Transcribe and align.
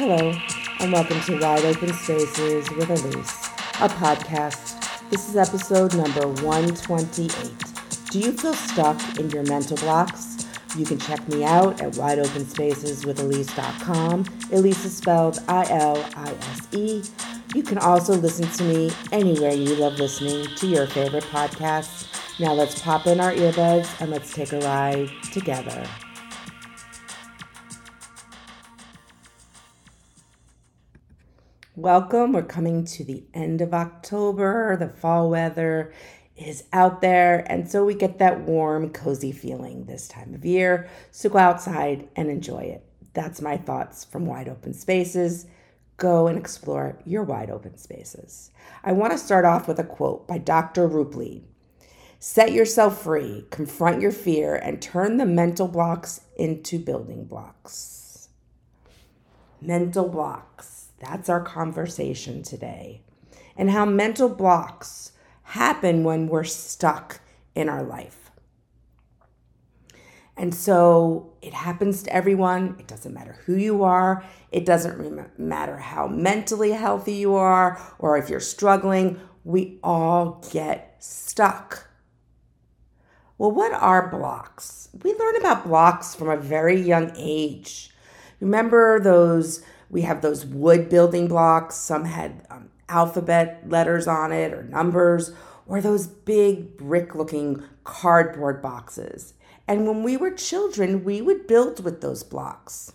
Hello, 0.00 0.32
and 0.80 0.92
welcome 0.94 1.20
to 1.20 1.38
Wide 1.38 1.66
Open 1.66 1.92
Spaces 1.92 2.70
with 2.70 2.88
Ilise, 2.88 3.50
a 3.84 3.88
podcast. 3.90 4.80
This 5.10 5.28
is 5.28 5.36
episode 5.36 5.94
number 5.94 6.26
128. 6.42 7.30
Do 8.10 8.18
you 8.18 8.32
feel 8.32 8.54
stuck 8.54 8.98
in 9.18 9.28
your 9.28 9.42
mental 9.42 9.76
blocks? 9.76 10.46
You 10.74 10.86
can 10.86 10.98
check 10.98 11.28
me 11.28 11.44
out 11.44 11.82
at 11.82 11.92
wideopenspaceswithilise.com. 11.92 14.24
Ilise 14.24 14.86
is 14.86 14.96
spelled 14.96 15.38
I 15.48 15.66
L 15.68 16.02
I 16.16 16.30
S 16.30 16.66
E. 16.72 17.02
You 17.54 17.62
can 17.62 17.76
also 17.76 18.14
listen 18.14 18.48
to 18.52 18.64
me 18.64 18.90
anywhere 19.12 19.52
you 19.52 19.74
love 19.74 19.98
listening 19.98 20.46
to 20.56 20.66
your 20.66 20.86
favorite 20.86 21.24
podcasts. 21.24 22.06
Now 22.40 22.54
let's 22.54 22.80
pop 22.80 23.06
in 23.06 23.20
our 23.20 23.34
earbuds 23.34 24.00
and 24.00 24.10
let's 24.10 24.32
take 24.32 24.54
a 24.54 24.60
ride 24.60 25.10
together. 25.30 25.86
Welcome. 31.80 32.34
We're 32.34 32.42
coming 32.42 32.84
to 32.84 33.04
the 33.04 33.24
end 33.32 33.62
of 33.62 33.72
October. 33.72 34.76
The 34.76 34.90
fall 34.90 35.30
weather 35.30 35.94
is 36.36 36.64
out 36.74 37.00
there, 37.00 37.42
and 37.50 37.70
so 37.70 37.86
we 37.86 37.94
get 37.94 38.18
that 38.18 38.40
warm, 38.40 38.90
cozy 38.90 39.32
feeling 39.32 39.86
this 39.86 40.06
time 40.06 40.34
of 40.34 40.44
year. 40.44 40.90
So 41.10 41.30
go 41.30 41.38
outside 41.38 42.06
and 42.14 42.28
enjoy 42.28 42.64
it. 42.64 42.84
That's 43.14 43.40
my 43.40 43.56
thoughts 43.56 44.04
from 44.04 44.26
Wide 44.26 44.46
Open 44.46 44.74
Spaces. 44.74 45.46
Go 45.96 46.26
and 46.26 46.36
explore 46.36 46.98
your 47.06 47.22
wide 47.22 47.48
open 47.48 47.78
spaces. 47.78 48.50
I 48.84 48.92
want 48.92 49.12
to 49.12 49.18
start 49.18 49.46
off 49.46 49.66
with 49.66 49.78
a 49.78 49.84
quote 49.84 50.28
by 50.28 50.36
Dr. 50.36 50.86
Roopleen. 50.86 51.44
Set 52.18 52.52
yourself 52.52 53.02
free, 53.02 53.46
confront 53.50 54.02
your 54.02 54.12
fear, 54.12 54.54
and 54.54 54.82
turn 54.82 55.16
the 55.16 55.24
mental 55.24 55.66
blocks 55.66 56.20
into 56.36 56.78
building 56.78 57.24
blocks. 57.24 58.28
Mental 59.62 60.06
blocks 60.06 60.79
that's 61.00 61.28
our 61.28 61.40
conversation 61.40 62.42
today. 62.42 63.02
And 63.56 63.70
how 63.70 63.84
mental 63.84 64.28
blocks 64.28 65.12
happen 65.42 66.04
when 66.04 66.28
we're 66.28 66.44
stuck 66.44 67.20
in 67.54 67.68
our 67.68 67.82
life. 67.82 68.30
And 70.36 70.54
so 70.54 71.34
it 71.42 71.52
happens 71.52 72.02
to 72.04 72.14
everyone. 72.14 72.76
It 72.78 72.86
doesn't 72.86 73.12
matter 73.12 73.36
who 73.44 73.56
you 73.56 73.82
are. 73.82 74.24
It 74.52 74.64
doesn't 74.64 75.38
matter 75.38 75.76
how 75.76 76.06
mentally 76.06 76.70
healthy 76.70 77.14
you 77.14 77.34
are 77.34 77.78
or 77.98 78.16
if 78.16 78.30
you're 78.30 78.40
struggling. 78.40 79.20
We 79.44 79.78
all 79.82 80.42
get 80.50 80.96
stuck. 80.98 81.88
Well, 83.36 83.50
what 83.50 83.72
are 83.72 84.08
blocks? 84.08 84.88
We 85.02 85.14
learn 85.14 85.36
about 85.36 85.66
blocks 85.66 86.14
from 86.14 86.28
a 86.28 86.36
very 86.36 86.80
young 86.80 87.12
age. 87.16 87.90
Remember 88.40 89.00
those 89.00 89.62
we 89.90 90.02
have 90.02 90.22
those 90.22 90.46
wood 90.46 90.88
building 90.88 91.28
blocks. 91.28 91.74
Some 91.74 92.04
had 92.04 92.46
um, 92.48 92.70
alphabet 92.88 93.64
letters 93.66 94.06
on 94.06 94.32
it 94.32 94.52
or 94.52 94.62
numbers, 94.62 95.32
or 95.66 95.80
those 95.80 96.06
big 96.06 96.76
brick 96.76 97.14
looking 97.14 97.62
cardboard 97.84 98.62
boxes. 98.62 99.34
And 99.66 99.86
when 99.86 100.02
we 100.02 100.16
were 100.16 100.30
children, 100.30 101.04
we 101.04 101.20
would 101.20 101.46
build 101.46 101.84
with 101.84 102.00
those 102.00 102.22
blocks. 102.22 102.92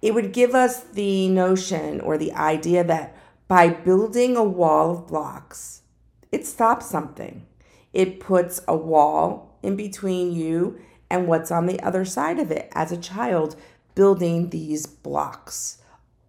It 0.00 0.14
would 0.14 0.32
give 0.32 0.54
us 0.54 0.80
the 0.84 1.28
notion 1.28 2.00
or 2.00 2.18
the 2.18 2.32
idea 2.32 2.84
that 2.84 3.16
by 3.48 3.68
building 3.68 4.36
a 4.36 4.44
wall 4.44 4.92
of 4.92 5.06
blocks, 5.08 5.82
it 6.30 6.46
stops 6.46 6.86
something. 6.86 7.46
It 7.92 8.20
puts 8.20 8.60
a 8.68 8.76
wall 8.76 9.58
in 9.62 9.74
between 9.74 10.32
you 10.32 10.78
and 11.10 11.26
what's 11.26 11.50
on 11.50 11.66
the 11.66 11.80
other 11.80 12.04
side 12.04 12.38
of 12.38 12.50
it 12.50 12.68
as 12.72 12.92
a 12.92 12.96
child 12.96 13.56
building 13.94 14.50
these 14.50 14.86
blocks 14.86 15.77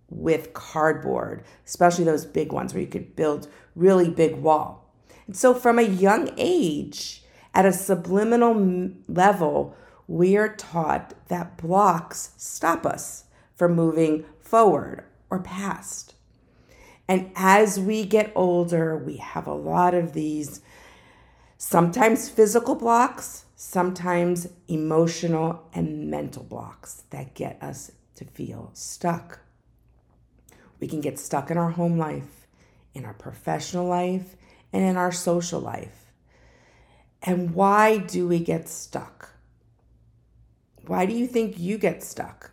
with 0.10 0.54
cardboard, 0.54 1.44
especially 1.66 2.04
those 2.04 2.26
big 2.26 2.52
ones 2.52 2.74
where 2.74 2.82
you 2.82 2.88
could 2.88 3.16
build 3.16 3.48
really 3.76 4.10
big 4.10 4.36
wall. 4.36 4.94
And 5.28 5.36
so 5.36 5.54
from 5.54 5.78
a 5.78 5.84
young 5.84 6.32
age, 6.38 7.24
at 7.54 7.66
a 7.66 7.74
subliminal 7.74 8.92
level, 9.08 9.76
we 10.08 10.38
are 10.38 10.56
taught 10.56 11.14
that 11.28 11.58
blocks 11.58 12.32
stop 12.38 12.86
us 12.86 13.26
from 13.56 13.76
moving 13.76 14.26
forward 14.40 15.04
or 15.30 15.40
past. 15.40 16.16
And 17.08 17.32
as 17.36 17.80
we 17.80 18.06
get 18.06 18.32
older, 18.36 18.96
we 18.98 19.18
have 19.18 19.48
a 19.48 19.54
lot 19.54 19.94
of 19.94 20.14
these 20.14 20.62
sometimes 21.58 22.30
physical 22.30 22.76
blocks, 22.76 23.46
sometimes 23.56 24.48
emotional 24.68 25.68
and 25.74 26.10
mental 26.10 26.44
blocks 26.44 27.04
that 27.10 27.34
get 27.34 27.62
us 27.62 27.92
to 28.16 28.26
feel 28.26 28.70
stuck. 28.74 29.40
We 30.80 30.88
can 30.88 31.02
get 31.02 31.20
stuck 31.20 31.52
in 31.52 31.58
our 31.58 31.72
home 31.72 31.98
life, 31.98 32.48
in 32.94 33.06
our 33.06 33.14
professional 33.14 33.88
life, 33.88 34.36
and 34.72 34.84
in 34.84 34.98
our 34.98 35.12
social 35.12 35.60
life. 35.60 36.12
And 37.22 37.54
why 37.54 37.98
do 37.98 38.28
we 38.28 38.40
get 38.40 38.70
stuck? 38.70 39.32
Why 40.86 41.06
do 41.06 41.14
you 41.14 41.28
think 41.28 41.60
you 41.60 41.78
get 41.78 42.02
stuck? 42.02 42.52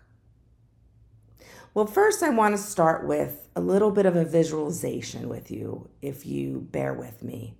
Well, 1.72 1.86
first, 1.86 2.22
I 2.22 2.30
want 2.30 2.56
to 2.56 2.62
start 2.62 3.06
with 3.06 3.48
a 3.54 3.60
little 3.60 3.90
bit 3.90 4.06
of 4.06 4.16
a 4.16 4.24
visualization 4.24 5.28
with 5.28 5.50
you, 5.50 5.90
if 6.00 6.26
you 6.26 6.66
bear 6.70 6.94
with 6.94 7.22
me, 7.22 7.54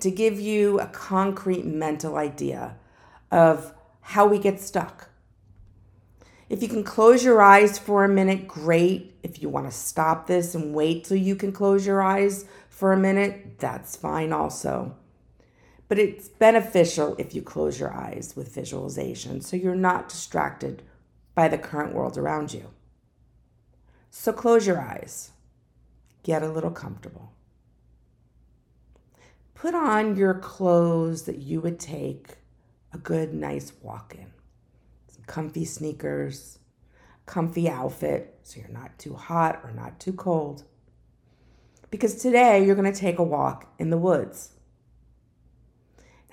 to 0.00 0.10
give 0.10 0.38
you 0.38 0.78
a 0.80 0.86
concrete 0.86 1.64
mental 1.64 2.16
idea 2.16 2.76
of 3.30 3.72
how 4.00 4.26
we 4.26 4.38
get 4.38 4.60
stuck. 4.60 5.08
If 6.48 6.62
you 6.62 6.68
can 6.68 6.82
close 6.82 7.22
your 7.22 7.42
eyes 7.42 7.78
for 7.78 8.04
a 8.04 8.08
minute, 8.08 8.48
great. 8.48 9.14
If 9.22 9.42
you 9.42 9.50
want 9.50 9.66
to 9.66 9.76
stop 9.76 10.26
this 10.26 10.54
and 10.54 10.74
wait 10.74 11.04
till 11.04 11.18
you 11.18 11.36
can 11.36 11.52
close 11.52 11.86
your 11.86 12.00
eyes 12.00 12.46
for 12.70 12.92
a 12.92 12.96
minute, 12.96 13.58
that's 13.58 13.96
fine 13.96 14.32
also. 14.32 14.96
But 15.88 15.98
it's 15.98 16.28
beneficial 16.28 17.14
if 17.18 17.34
you 17.34 17.42
close 17.42 17.78
your 17.78 17.92
eyes 17.92 18.34
with 18.34 18.54
visualization 18.54 19.40
so 19.40 19.56
you're 19.56 19.74
not 19.74 20.08
distracted 20.08 20.82
by 21.34 21.48
the 21.48 21.58
current 21.58 21.94
world 21.94 22.16
around 22.16 22.52
you. 22.54 22.70
So 24.10 24.32
close 24.32 24.66
your 24.66 24.80
eyes, 24.80 25.32
get 26.22 26.42
a 26.42 26.50
little 26.50 26.70
comfortable. 26.70 27.32
Put 29.54 29.74
on 29.74 30.16
your 30.16 30.34
clothes 30.34 31.22
that 31.24 31.38
you 31.38 31.60
would 31.60 31.78
take 31.78 32.36
a 32.92 32.98
good, 32.98 33.34
nice 33.34 33.72
walk 33.82 34.14
in 34.16 34.37
comfy 35.28 35.64
sneakers, 35.64 36.58
comfy 37.26 37.68
outfit 37.68 38.40
so 38.42 38.58
you're 38.58 38.68
not 38.70 38.98
too 38.98 39.14
hot 39.14 39.60
or 39.62 39.70
not 39.70 40.00
too 40.00 40.12
cold. 40.12 40.64
Because 41.90 42.16
today 42.16 42.64
you're 42.64 42.74
going 42.74 42.92
to 42.92 42.98
take 42.98 43.18
a 43.20 43.22
walk 43.22 43.72
in 43.78 43.90
the 43.90 43.96
woods. 43.98 44.54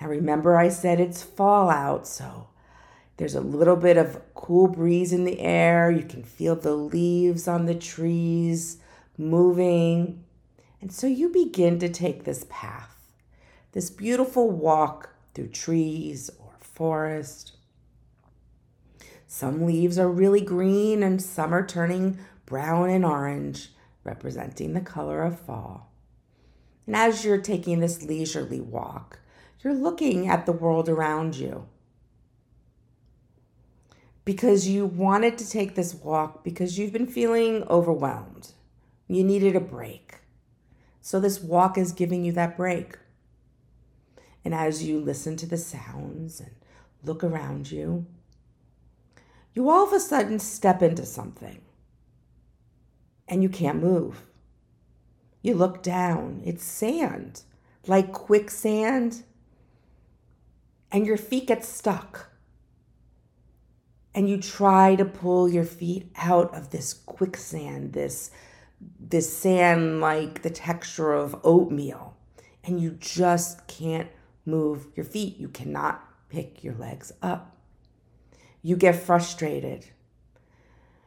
Now, 0.00 0.08
remember, 0.08 0.56
I 0.56 0.68
said 0.68 1.00
it's 1.00 1.22
fall 1.22 1.70
out, 1.70 2.06
so 2.06 2.48
there's 3.16 3.34
a 3.34 3.40
little 3.40 3.76
bit 3.76 3.96
of 3.96 4.20
cool 4.34 4.68
breeze 4.68 5.12
in 5.12 5.24
the 5.24 5.40
air. 5.40 5.90
You 5.90 6.02
can 6.02 6.22
feel 6.22 6.56
the 6.56 6.74
leaves 6.74 7.48
on 7.48 7.64
the 7.64 7.74
trees 7.74 8.78
moving. 9.16 10.24
And 10.82 10.92
so 10.92 11.06
you 11.06 11.30
begin 11.30 11.78
to 11.78 11.88
take 11.88 12.24
this 12.24 12.44
path, 12.50 13.10
this 13.72 13.88
beautiful 13.88 14.50
walk 14.50 15.10
through 15.34 15.48
trees 15.48 16.30
or 16.38 16.52
forest. 16.60 17.55
Some 19.26 19.66
leaves 19.66 19.98
are 19.98 20.08
really 20.08 20.40
green 20.40 21.02
and 21.02 21.20
some 21.20 21.52
are 21.52 21.66
turning 21.66 22.18
brown 22.46 22.90
and 22.90 23.04
orange, 23.04 23.70
representing 24.04 24.72
the 24.72 24.80
color 24.80 25.22
of 25.22 25.40
fall. 25.40 25.92
And 26.86 26.94
as 26.94 27.24
you're 27.24 27.40
taking 27.40 27.80
this 27.80 28.04
leisurely 28.04 28.60
walk, 28.60 29.18
you're 29.60 29.74
looking 29.74 30.28
at 30.28 30.46
the 30.46 30.52
world 30.52 30.88
around 30.88 31.34
you. 31.34 31.66
Because 34.24 34.68
you 34.68 34.86
wanted 34.86 35.38
to 35.38 35.48
take 35.48 35.74
this 35.74 35.94
walk 35.94 36.44
because 36.44 36.78
you've 36.78 36.92
been 36.92 37.06
feeling 37.06 37.64
overwhelmed. 37.64 38.52
You 39.08 39.24
needed 39.24 39.56
a 39.56 39.60
break. 39.60 40.20
So, 41.00 41.20
this 41.20 41.40
walk 41.40 41.78
is 41.78 41.92
giving 41.92 42.24
you 42.24 42.32
that 42.32 42.56
break. 42.56 42.98
And 44.44 44.52
as 44.52 44.82
you 44.82 44.98
listen 45.00 45.36
to 45.36 45.46
the 45.46 45.56
sounds 45.56 46.40
and 46.40 46.50
look 47.04 47.22
around 47.22 47.70
you, 47.70 48.06
you 49.56 49.70
all 49.70 49.86
of 49.86 49.92
a 49.94 49.98
sudden 49.98 50.38
step 50.38 50.82
into 50.82 51.06
something 51.06 51.62
and 53.26 53.42
you 53.42 53.48
can't 53.48 53.82
move. 53.82 54.20
You 55.40 55.54
look 55.54 55.82
down, 55.82 56.42
it's 56.44 56.62
sand, 56.62 57.42
like 57.86 58.12
quicksand, 58.12 59.24
and 60.92 61.06
your 61.06 61.16
feet 61.16 61.46
get 61.46 61.64
stuck. 61.64 62.30
And 64.14 64.28
you 64.28 64.36
try 64.36 64.94
to 64.96 65.06
pull 65.06 65.48
your 65.48 65.64
feet 65.64 66.10
out 66.16 66.54
of 66.54 66.70
this 66.70 66.92
quicksand, 66.92 67.94
this, 67.94 68.30
this 69.00 69.34
sand 69.34 70.02
like 70.02 70.42
the 70.42 70.50
texture 70.50 71.14
of 71.14 71.40
oatmeal, 71.44 72.14
and 72.62 72.78
you 72.78 72.90
just 73.00 73.66
can't 73.68 74.08
move 74.44 74.86
your 74.94 75.04
feet. 75.04 75.38
You 75.38 75.48
cannot 75.48 76.02
pick 76.28 76.62
your 76.62 76.74
legs 76.74 77.10
up. 77.22 77.55
You 78.66 78.74
get 78.74 78.96
frustrated. 78.96 79.86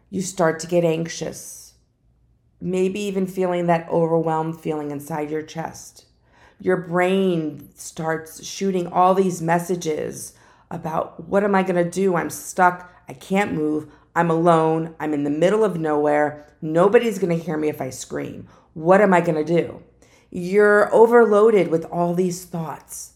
You 0.10 0.22
start 0.22 0.62
to 0.62 0.68
get 0.68 0.86
anxious. 0.86 1.74
maybe 2.62 3.00
even 3.02 3.26
feeling 3.28 3.68
that 3.68 3.90
overwhelmed 3.90 4.60
feeling 4.60 4.92
inside 4.92 5.30
your 5.30 5.42
chest. 5.42 6.06
Your 6.60 6.78
brain 6.78 7.70
starts 7.76 8.46
shooting 8.46 8.88
all 8.88 9.14
these 9.14 9.42
messages 9.42 10.34
about 10.70 11.28
what 11.28 11.44
am 11.44 11.56
I 11.56 11.64
going 11.64 11.84
to 11.84 11.90
do? 11.90 12.16
I'm 12.16 12.30
stuck. 12.30 12.94
I 13.08 13.14
can't 13.14 13.54
move. 13.54 13.92
I'm 14.16 14.30
alone. 14.30 14.96
I'm 15.00 15.14
in 15.14 15.24
the 15.24 15.30
middle 15.30 15.64
of 15.64 15.80
nowhere. 15.80 16.46
Nobody's 16.62 17.18
going 17.20 17.38
to 17.38 17.44
hear 17.44 17.58
me 17.58 17.70
if 17.70 17.82
I 17.82 17.90
scream. 17.90 18.48
What 18.74 19.02
am 19.02 19.14
I 19.14 19.22
going 19.22 19.44
to 19.44 19.62
do? 19.62 19.82
You're 20.30 20.94
overloaded 20.94 21.70
with 21.70 21.86
all 21.86 22.14
these 22.14 22.44
thoughts, 22.46 23.14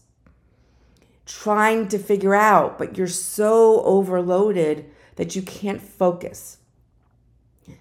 trying 1.26 1.88
to 1.88 1.98
figure 1.98 2.34
out, 2.34 2.78
but 2.78 2.96
you're 2.96 3.06
so 3.06 3.82
overloaded 3.84 4.90
that 5.16 5.34
you 5.34 5.42
can't 5.42 5.80
focus. 5.80 6.58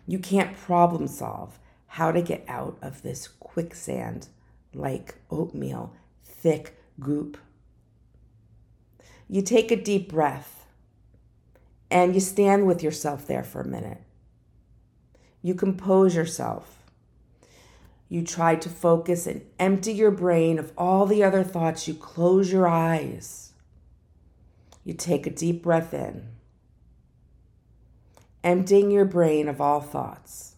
You 0.08 0.20
can't 0.20 0.56
problem 0.56 1.08
solve 1.08 1.60
how 1.88 2.12
to 2.12 2.22
get 2.22 2.44
out 2.48 2.78
of 2.82 3.02
this 3.02 3.28
quicksand 3.28 4.28
like 4.74 5.16
oatmeal, 5.30 5.94
thick 6.24 6.78
goop. 7.00 7.38
You 9.28 9.42
take 9.42 9.72
a 9.72 9.82
deep 9.82 10.10
breath 10.10 10.66
and 11.92 12.14
you 12.14 12.20
stand 12.20 12.66
with 12.66 12.82
yourself 12.82 13.28
there 13.28 13.44
for 13.44 13.62
a 13.62 13.68
minute. 13.68 14.02
You 15.42 15.54
compose 15.54 16.16
yourself. 16.16 16.83
You 18.14 18.22
try 18.22 18.54
to 18.58 18.70
focus 18.70 19.26
and 19.26 19.42
empty 19.58 19.92
your 19.92 20.12
brain 20.12 20.60
of 20.60 20.72
all 20.78 21.08
the 21.08 21.24
other 21.24 21.44
thoughts. 21.44 21.88
You 21.88 21.96
close 21.96 22.52
your 22.52 22.68
eyes. 22.68 23.54
You 24.84 24.94
take 24.94 25.26
a 25.26 25.32
deep 25.32 25.64
breath 25.64 25.96
in 25.96 26.28
emptying 28.44 28.92
your 28.92 29.06
brain 29.06 29.48
of 29.48 29.60
all 29.60 29.82
thoughts. 29.82 30.54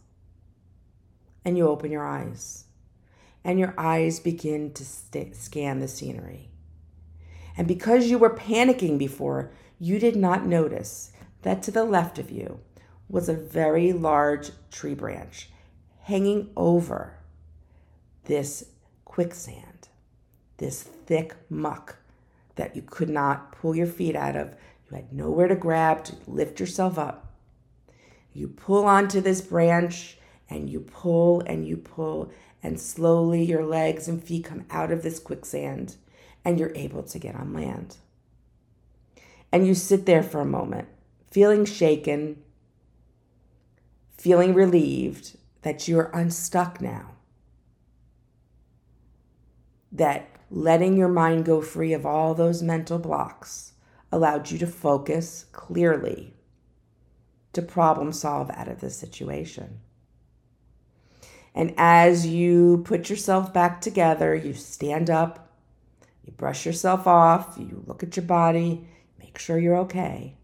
And 1.45 1.57
you 1.57 1.69
open 1.69 1.93
your 1.93 2.05
eyes, 2.05 2.65
and 3.41 3.57
your 3.57 3.73
eyes 3.77 4.19
begin 4.19 4.73
to 4.73 4.83
st- 4.83 5.33
scan 5.33 5.79
the 5.79 5.87
scenery. 5.87 6.49
And 7.55 7.69
because 7.69 8.09
you 8.09 8.17
were 8.17 8.35
panicking 8.35 8.97
before, 8.97 9.53
you 9.79 9.97
did 9.97 10.17
not 10.17 10.45
notice 10.45 11.13
that 11.43 11.63
to 11.63 11.71
the 11.71 11.85
left 11.85 12.19
of 12.19 12.29
you 12.29 12.59
was 13.07 13.29
a 13.29 13.33
very 13.33 13.93
large 13.93 14.51
tree 14.71 14.93
branch 14.93 15.49
hanging 16.01 16.49
over 16.57 17.14
this 18.25 18.65
quicksand, 19.05 19.89
this 20.57 20.83
thick 20.83 21.35
muck 21.49 21.97
that 22.55 22.75
you 22.75 22.81
could 22.81 23.09
not 23.09 23.51
pull 23.51 23.75
your 23.75 23.87
feet 23.87 24.15
out 24.15 24.35
of. 24.35 24.53
You 24.89 24.97
had 24.97 25.13
nowhere 25.13 25.47
to 25.47 25.55
grab 25.55 26.03
to 26.05 26.15
lift 26.27 26.59
yourself 26.59 26.97
up. 26.97 27.33
You 28.33 28.47
pull 28.47 28.85
onto 28.85 29.21
this 29.21 29.41
branch 29.41 30.17
and 30.49 30.69
you 30.69 30.81
pull 30.81 31.41
and 31.41 31.67
you 31.67 31.77
pull, 31.77 32.31
and 32.61 32.79
slowly 32.79 33.43
your 33.43 33.65
legs 33.65 34.07
and 34.07 34.23
feet 34.23 34.45
come 34.45 34.65
out 34.69 34.91
of 34.91 35.01
this 35.01 35.19
quicksand 35.19 35.95
and 36.43 36.59
you're 36.59 36.75
able 36.75 37.03
to 37.03 37.19
get 37.19 37.35
on 37.35 37.53
land. 37.53 37.97
And 39.51 39.65
you 39.65 39.73
sit 39.73 40.05
there 40.05 40.23
for 40.23 40.41
a 40.41 40.45
moment, 40.45 40.87
feeling 41.31 41.65
shaken, 41.65 42.43
feeling 44.17 44.53
relieved 44.53 45.37
that 45.63 45.87
you're 45.87 46.11
unstuck 46.13 46.79
now. 46.79 47.14
That 49.95 50.29
letting 50.51 50.97
your 50.97 51.07
mind 51.07 51.45
go 51.45 51.61
free 51.61 51.93
of 51.93 52.05
all 52.05 52.33
those 52.33 52.61
mental 52.61 52.99
blocks 52.99 53.73
allowed 54.11 54.51
you 54.51 54.57
to 54.59 54.67
focus 54.67 55.45
clearly 55.51 56.33
to 57.53 57.61
problem 57.61 58.11
solve 58.11 58.51
out 58.51 58.67
of 58.67 58.81
this 58.81 58.97
situation. 58.97 59.79
And 61.53 61.73
as 61.77 62.27
you 62.27 62.83
put 62.85 63.09
yourself 63.09 63.53
back 63.53 63.79
together, 63.79 64.35
you 64.35 64.53
stand 64.53 65.09
up, 65.09 65.53
you 66.25 66.33
brush 66.33 66.65
yourself 66.65 67.07
off, 67.07 67.55
you 67.57 67.83
look 67.87 68.03
at 68.03 68.17
your 68.17 68.25
body, 68.25 68.85
make 69.19 69.39
sure 69.39 69.57
you're 69.57 69.77
okay. 69.77 70.35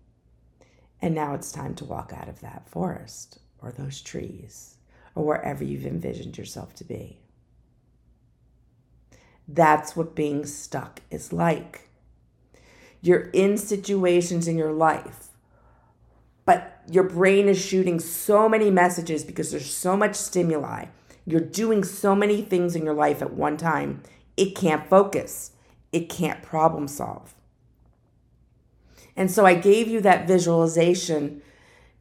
And 1.01 1.13
now 1.13 1.33
it's 1.33 1.51
time 1.51 1.75
to 1.75 1.85
walk 1.85 2.13
out 2.15 2.29
of 2.29 2.39
that 2.39 2.69
forest 2.69 3.39
or 3.59 3.71
those 3.71 4.01
trees 4.01 4.77
or 5.15 5.25
wherever 5.25 5.63
you've 5.63 5.85
envisioned 5.85 6.37
yourself 6.37 6.73
to 6.75 6.85
be. 6.85 7.20
That's 9.47 9.95
what 9.95 10.15
being 10.15 10.45
stuck 10.45 11.01
is 11.09 11.33
like. 11.33 11.89
You're 13.01 13.29
in 13.33 13.57
situations 13.57 14.47
in 14.47 14.57
your 14.57 14.71
life 14.71 15.31
but 16.45 16.81
your 16.89 17.03
brain 17.03 17.47
is 17.47 17.63
shooting 17.63 17.99
so 17.99 18.49
many 18.49 18.69
messages 18.69 19.23
because 19.23 19.51
there's 19.51 19.73
so 19.73 19.95
much 19.95 20.15
stimuli. 20.15 20.85
You're 21.25 21.39
doing 21.39 21.83
so 21.83 22.15
many 22.15 22.41
things 22.41 22.75
in 22.75 22.83
your 22.83 22.93
life 22.93 23.21
at 23.21 23.33
one 23.33 23.57
time, 23.57 24.01
it 24.37 24.55
can't 24.55 24.89
focus, 24.89 25.51
it 25.91 26.09
can't 26.09 26.41
problem 26.41 26.87
solve. 26.87 27.35
And 29.15 29.29
so 29.29 29.45
I 29.45 29.53
gave 29.53 29.87
you 29.87 30.01
that 30.01 30.27
visualization 30.27 31.41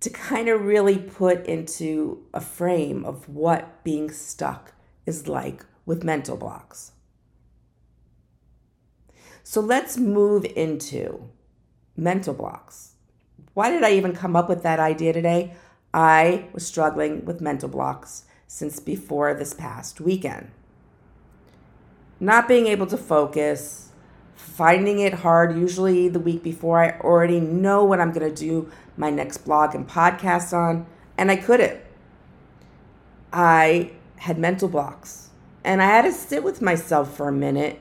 to 0.01 0.11
kind 0.11 0.49
of 0.49 0.63
really 0.63 0.97
put 0.97 1.45
into 1.47 2.25
a 2.33 2.41
frame 2.41 3.05
of 3.05 3.29
what 3.29 3.85
being 3.85 4.11
stuck 4.11 4.73
is 5.05 5.29
like 5.29 5.67
with 5.85 6.03
mental 6.03 6.37
blocks. 6.37 6.93
So 9.43 9.61
let's 9.61 9.97
move 9.97 10.45
into 10.57 11.29
mental 11.97 12.35
blocks. 12.35 12.95
Why 13.55 13.71
did 13.71 13.83
I 13.83 13.93
even 13.93 14.15
come 14.15 14.37
up 14.37 14.49
with 14.49 14.63
that 14.63 14.81
idea 14.81 15.13
today? 15.13 15.55
I 15.93 16.47
was 16.53 16.67
struggling 16.67 17.25
with 17.25 17.41
mental 17.41 17.69
blocks 17.69 18.25
since 18.47 18.81
before 18.81 19.35
this 19.35 19.55
past 19.55 20.01
weekend. 20.01 20.51
Not 22.21 22.47
being 22.47 22.67
able 22.67 22.87
to 22.87 22.97
focus, 22.97 23.91
finding 24.35 24.99
it 24.99 25.15
hard, 25.15 25.57
usually 25.57 26.09
the 26.09 26.21
week 26.21 26.43
before, 26.43 26.83
I 26.83 26.99
already 27.01 27.41
know 27.41 27.85
what 27.85 28.01
I'm 28.01 28.13
going 28.13 28.33
to 28.33 28.35
do 28.35 28.71
my 28.97 29.11
next 29.11 29.39
blog 29.39 29.75
and 29.75 29.89
podcast 29.89 30.53
on, 30.53 30.87
and 31.17 31.31
I 31.31 31.37
couldn't. 31.37 31.81
I 33.33 33.93
had 34.17 34.39
mental 34.39 34.69
blocks, 34.69 35.31
and 35.65 35.83
I 35.83 35.87
had 35.87 36.03
to 36.03 36.13
sit 36.13 36.45
with 36.45 36.61
myself 36.61 37.17
for 37.17 37.29
a 37.29 37.33
minute 37.33 37.81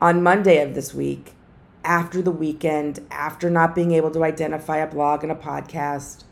on 0.00 0.22
Monday 0.22 0.62
of 0.62 0.74
this 0.74 0.92
week 0.92 1.32
after 1.84 2.20
the 2.20 2.32
weekend, 2.32 3.00
after 3.10 3.48
not 3.48 3.74
being 3.74 3.92
able 3.92 4.10
to 4.10 4.24
identify 4.24 4.78
a 4.78 4.86
blog 4.86 5.22
and 5.22 5.30
a 5.30 5.36
podcast, 5.36 6.24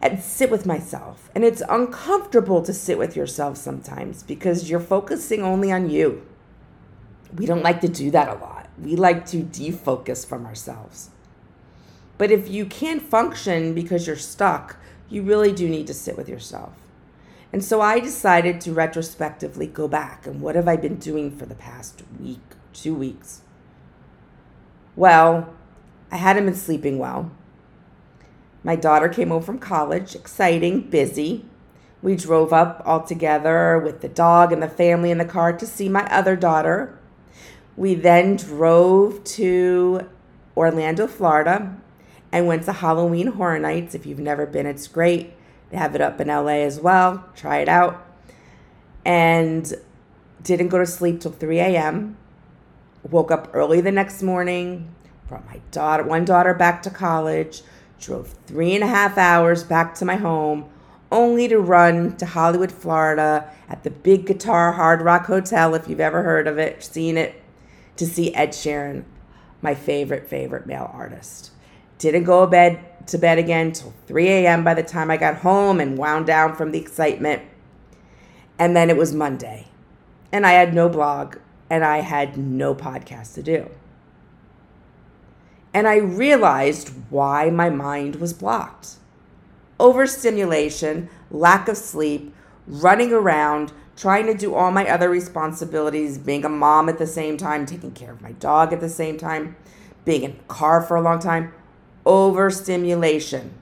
and 0.00 0.22
sit 0.22 0.50
with 0.50 0.66
myself. 0.66 1.30
And 1.34 1.44
it's 1.44 1.62
uncomfortable 1.68 2.62
to 2.62 2.72
sit 2.72 2.98
with 2.98 3.16
yourself 3.16 3.56
sometimes 3.56 4.22
because 4.22 4.70
you're 4.70 4.80
focusing 4.80 5.42
only 5.42 5.72
on 5.72 5.90
you. 5.90 6.24
We 7.34 7.46
don't 7.46 7.64
like 7.64 7.80
to 7.80 7.88
do 7.88 8.10
that 8.12 8.28
a 8.28 8.34
lot. 8.34 8.68
We 8.80 8.96
like 8.96 9.26
to 9.26 9.42
defocus 9.42 10.26
from 10.26 10.46
ourselves. 10.46 11.10
But 12.16 12.30
if 12.30 12.48
you 12.48 12.66
can't 12.66 13.02
function 13.02 13.74
because 13.74 14.06
you're 14.06 14.16
stuck, 14.16 14.76
you 15.08 15.22
really 15.22 15.52
do 15.52 15.68
need 15.68 15.86
to 15.86 15.94
sit 15.94 16.16
with 16.16 16.28
yourself. 16.28 16.72
And 17.52 17.64
so 17.64 17.80
I 17.80 17.98
decided 17.98 18.60
to 18.62 18.72
retrospectively 18.72 19.66
go 19.66 19.88
back 19.88 20.26
and 20.26 20.40
what 20.40 20.54
have 20.54 20.68
I 20.68 20.76
been 20.76 20.96
doing 20.96 21.30
for 21.30 21.46
the 21.46 21.54
past 21.54 22.02
week, 22.20 22.42
two 22.72 22.94
weeks? 22.94 23.42
Well, 24.96 25.54
I 26.10 26.16
hadn't 26.16 26.44
been 26.44 26.54
sleeping 26.54 26.98
well. 26.98 27.30
My 28.62 28.76
daughter 28.76 29.08
came 29.08 29.28
home 29.28 29.42
from 29.42 29.58
college, 29.58 30.14
exciting, 30.14 30.90
busy. 30.90 31.46
We 32.02 32.16
drove 32.16 32.52
up 32.52 32.82
all 32.84 33.02
together 33.02 33.78
with 33.78 34.00
the 34.02 34.08
dog 34.08 34.52
and 34.52 34.62
the 34.62 34.68
family 34.68 35.10
in 35.10 35.18
the 35.18 35.24
car 35.24 35.52
to 35.52 35.66
see 35.66 35.88
my 35.88 36.04
other 36.10 36.36
daughter. 36.36 36.98
We 37.76 37.94
then 37.94 38.36
drove 38.36 39.24
to 39.24 40.08
Orlando, 40.56 41.06
Florida, 41.06 41.76
and 42.30 42.46
went 42.46 42.64
to 42.64 42.72
Halloween 42.72 43.28
Horror 43.28 43.58
Nights. 43.58 43.94
If 43.94 44.04
you've 44.04 44.18
never 44.18 44.44
been, 44.44 44.66
it's 44.66 44.86
great. 44.86 45.32
They 45.70 45.76
have 45.76 45.94
it 45.94 46.00
up 46.00 46.20
in 46.20 46.28
LA 46.28 46.64
as 46.64 46.80
well. 46.80 47.24
Try 47.36 47.58
it 47.58 47.68
out. 47.68 48.06
And 49.04 49.72
didn't 50.42 50.68
go 50.68 50.78
to 50.78 50.86
sleep 50.86 51.20
till 51.20 51.32
3 51.32 51.58
a.m 51.60 52.16
woke 53.10 53.30
up 53.30 53.48
early 53.52 53.80
the 53.80 53.92
next 53.92 54.22
morning, 54.22 54.88
brought 55.28 55.46
my 55.46 55.60
daughter, 55.70 56.02
one 56.02 56.24
daughter 56.24 56.54
back 56.54 56.82
to 56.82 56.90
college, 56.90 57.62
drove 58.00 58.34
three 58.46 58.74
and 58.74 58.84
a 58.84 58.88
half 58.88 59.18
hours 59.18 59.64
back 59.64 59.94
to 59.96 60.04
my 60.04 60.16
home, 60.16 60.68
only 61.10 61.48
to 61.48 61.58
run 61.58 62.16
to 62.16 62.26
Hollywood, 62.26 62.70
Florida 62.70 63.50
at 63.68 63.82
the 63.82 63.90
Big 63.90 64.26
Guitar 64.26 64.72
Hard 64.72 65.02
Rock 65.02 65.26
Hotel, 65.26 65.74
if 65.74 65.88
you've 65.88 66.00
ever 66.00 66.22
heard 66.22 66.46
of 66.46 66.58
it, 66.58 66.82
seen 66.82 67.16
it, 67.16 67.42
to 67.96 68.06
see 68.06 68.34
Ed 68.34 68.50
Sheeran, 68.50 69.04
my 69.62 69.74
favorite, 69.74 70.28
favorite 70.28 70.66
male 70.66 70.90
artist. 70.92 71.50
Didn't 71.98 72.24
go 72.24 72.44
to 72.44 72.50
bed 72.50 72.84
to 73.08 73.18
bed 73.18 73.38
again 73.38 73.72
till 73.72 73.94
3 74.06 74.28
a.m. 74.28 74.64
by 74.64 74.74
the 74.74 74.82
time 74.82 75.10
I 75.10 75.16
got 75.16 75.38
home 75.38 75.80
and 75.80 75.98
wound 75.98 76.26
down 76.26 76.54
from 76.56 76.72
the 76.72 76.78
excitement. 76.80 77.42
And 78.58 78.76
then 78.76 78.90
it 78.90 78.96
was 78.96 79.14
Monday. 79.14 79.68
And 80.32 80.46
I 80.46 80.52
had 80.52 80.74
no 80.74 80.88
blog 80.88 81.36
and 81.70 81.84
I 81.84 81.98
had 81.98 82.36
no 82.36 82.74
podcast 82.74 83.34
to 83.34 83.42
do. 83.42 83.70
And 85.74 85.86
I 85.86 85.96
realized 85.96 86.92
why 87.10 87.50
my 87.50 87.70
mind 87.70 88.16
was 88.16 88.32
blocked. 88.32 88.96
overstimulation, 89.80 91.08
lack 91.30 91.68
of 91.68 91.76
sleep, 91.76 92.34
running 92.66 93.12
around, 93.12 93.72
trying 93.96 94.26
to 94.26 94.34
do 94.34 94.54
all 94.54 94.70
my 94.70 94.88
other 94.88 95.08
responsibilities, 95.08 96.18
being 96.18 96.44
a 96.44 96.48
mom 96.48 96.88
at 96.88 96.98
the 96.98 97.06
same 97.06 97.36
time, 97.36 97.66
taking 97.66 97.92
care 97.92 98.12
of 98.12 98.20
my 98.20 98.32
dog 98.32 98.72
at 98.72 98.80
the 98.80 98.88
same 98.88 99.18
time, 99.18 99.56
being 100.04 100.22
in 100.22 100.30
a 100.32 100.52
car 100.52 100.80
for 100.82 100.96
a 100.96 101.00
long 101.00 101.18
time, 101.18 101.52
overstimulation. 102.08 103.52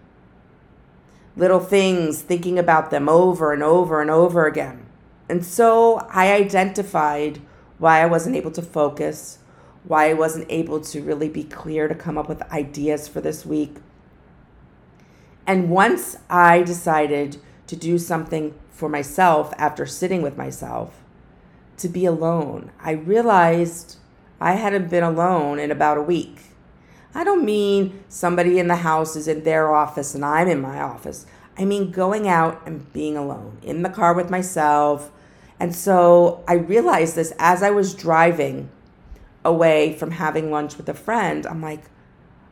Little 1.36 1.60
things, 1.60 2.22
thinking 2.22 2.58
about 2.58 2.90
them 2.90 3.08
over 3.08 3.52
and 3.52 3.62
over 3.62 4.00
and 4.00 4.10
over 4.10 4.46
again. 4.46 4.86
And 5.28 5.44
so 5.44 6.06
I 6.08 6.32
identified 6.32 7.40
why 7.78 8.00
I 8.00 8.06
wasn't 8.06 8.36
able 8.36 8.52
to 8.52 8.62
focus, 8.62 9.40
why 9.84 10.08
I 10.08 10.14
wasn't 10.14 10.46
able 10.48 10.80
to 10.80 11.02
really 11.02 11.28
be 11.28 11.42
clear 11.42 11.88
to 11.88 11.94
come 11.94 12.16
up 12.16 12.28
with 12.28 12.40
ideas 12.52 13.08
for 13.08 13.20
this 13.20 13.44
week. 13.44 13.76
And 15.46 15.68
once 15.68 16.16
I 16.30 16.62
decided 16.62 17.38
to 17.66 17.76
do 17.76 17.98
something 17.98 18.54
for 18.70 18.88
myself 18.88 19.52
after 19.58 19.86
sitting 19.86 20.22
with 20.22 20.36
myself, 20.36 21.02
to 21.78 21.88
be 21.88 22.06
alone, 22.06 22.70
I 22.80 22.92
realized 22.92 23.96
I 24.40 24.52
hadn't 24.52 24.88
been 24.88 25.02
alone 25.02 25.58
in 25.58 25.70
about 25.70 25.98
a 25.98 26.02
week. 26.02 26.55
I 27.16 27.24
don't 27.24 27.46
mean 27.46 28.04
somebody 28.10 28.58
in 28.58 28.68
the 28.68 28.76
house 28.76 29.16
is 29.16 29.26
in 29.26 29.42
their 29.42 29.74
office 29.74 30.14
and 30.14 30.22
I'm 30.22 30.48
in 30.48 30.60
my 30.60 30.82
office. 30.82 31.24
I 31.56 31.64
mean 31.64 31.90
going 31.90 32.28
out 32.28 32.60
and 32.66 32.92
being 32.92 33.16
alone 33.16 33.56
in 33.62 33.82
the 33.82 33.88
car 33.88 34.12
with 34.12 34.28
myself. 34.28 35.10
And 35.58 35.74
so 35.74 36.44
I 36.46 36.52
realized 36.52 37.14
this 37.14 37.32
as 37.38 37.62
I 37.62 37.70
was 37.70 37.94
driving 37.94 38.68
away 39.46 39.94
from 39.94 40.10
having 40.10 40.50
lunch 40.50 40.76
with 40.76 40.90
a 40.90 40.94
friend. 40.94 41.46
I'm 41.46 41.62
like, 41.62 41.84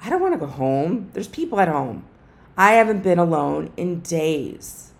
I 0.02 0.08
don't 0.08 0.22
want 0.22 0.32
to 0.32 0.40
go 0.40 0.46
home. 0.46 1.10
There's 1.12 1.28
people 1.28 1.60
at 1.60 1.68
home. 1.68 2.06
I 2.56 2.72
haven't 2.72 3.02
been 3.02 3.18
alone 3.18 3.70
in 3.76 4.00
days. 4.00 4.92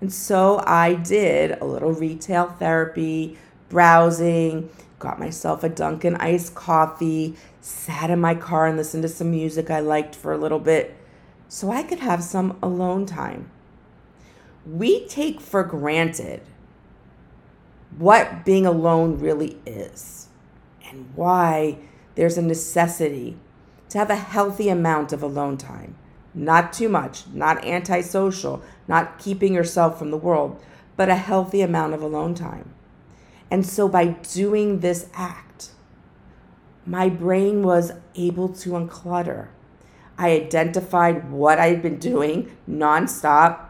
And 0.00 0.12
so 0.12 0.64
I 0.66 0.94
did 0.94 1.52
a 1.60 1.64
little 1.64 1.92
retail 1.92 2.48
therapy, 2.58 3.38
browsing, 3.68 4.68
got 4.98 5.18
myself 5.18 5.62
a 5.62 5.68
Dunkin' 5.68 6.16
iced 6.16 6.54
coffee, 6.54 7.36
sat 7.60 8.10
in 8.10 8.20
my 8.20 8.34
car 8.34 8.66
and 8.66 8.76
listened 8.76 9.02
to 9.02 9.08
some 9.08 9.30
music 9.30 9.70
I 9.70 9.80
liked 9.80 10.14
for 10.14 10.32
a 10.32 10.38
little 10.38 10.58
bit 10.58 10.96
so 11.48 11.70
I 11.70 11.82
could 11.82 12.00
have 12.00 12.22
some 12.22 12.58
alone 12.62 13.06
time. 13.06 13.50
We 14.66 15.06
take 15.06 15.40
for 15.40 15.62
granted 15.62 16.42
what 17.96 18.44
being 18.44 18.66
alone 18.66 19.18
really 19.18 19.58
is 19.64 20.28
and 20.90 21.10
why 21.14 21.78
there's 22.14 22.36
a 22.36 22.42
necessity 22.42 23.36
to 23.88 23.98
have 23.98 24.10
a 24.10 24.16
healthy 24.16 24.68
amount 24.68 25.12
of 25.12 25.22
alone 25.22 25.56
time. 25.56 25.94
Not 26.34 26.72
too 26.72 26.88
much, 26.88 27.26
not 27.32 27.64
antisocial, 27.64 28.62
not 28.88 29.18
keeping 29.18 29.54
yourself 29.54 29.98
from 29.98 30.10
the 30.10 30.16
world, 30.16 30.60
but 30.96 31.08
a 31.08 31.14
healthy 31.14 31.62
amount 31.62 31.94
of 31.94 32.02
alone 32.02 32.34
time. 32.34 32.74
And 33.50 33.64
so 33.64 33.88
by 33.88 34.06
doing 34.06 34.80
this 34.80 35.08
act, 35.14 35.70
my 36.84 37.08
brain 37.08 37.62
was 37.62 37.92
able 38.14 38.48
to 38.48 38.70
unclutter. 38.70 39.48
I 40.18 40.30
identified 40.30 41.30
what 41.30 41.58
I'd 41.58 41.82
been 41.82 41.98
doing 41.98 42.56
nonstop. 42.68 43.66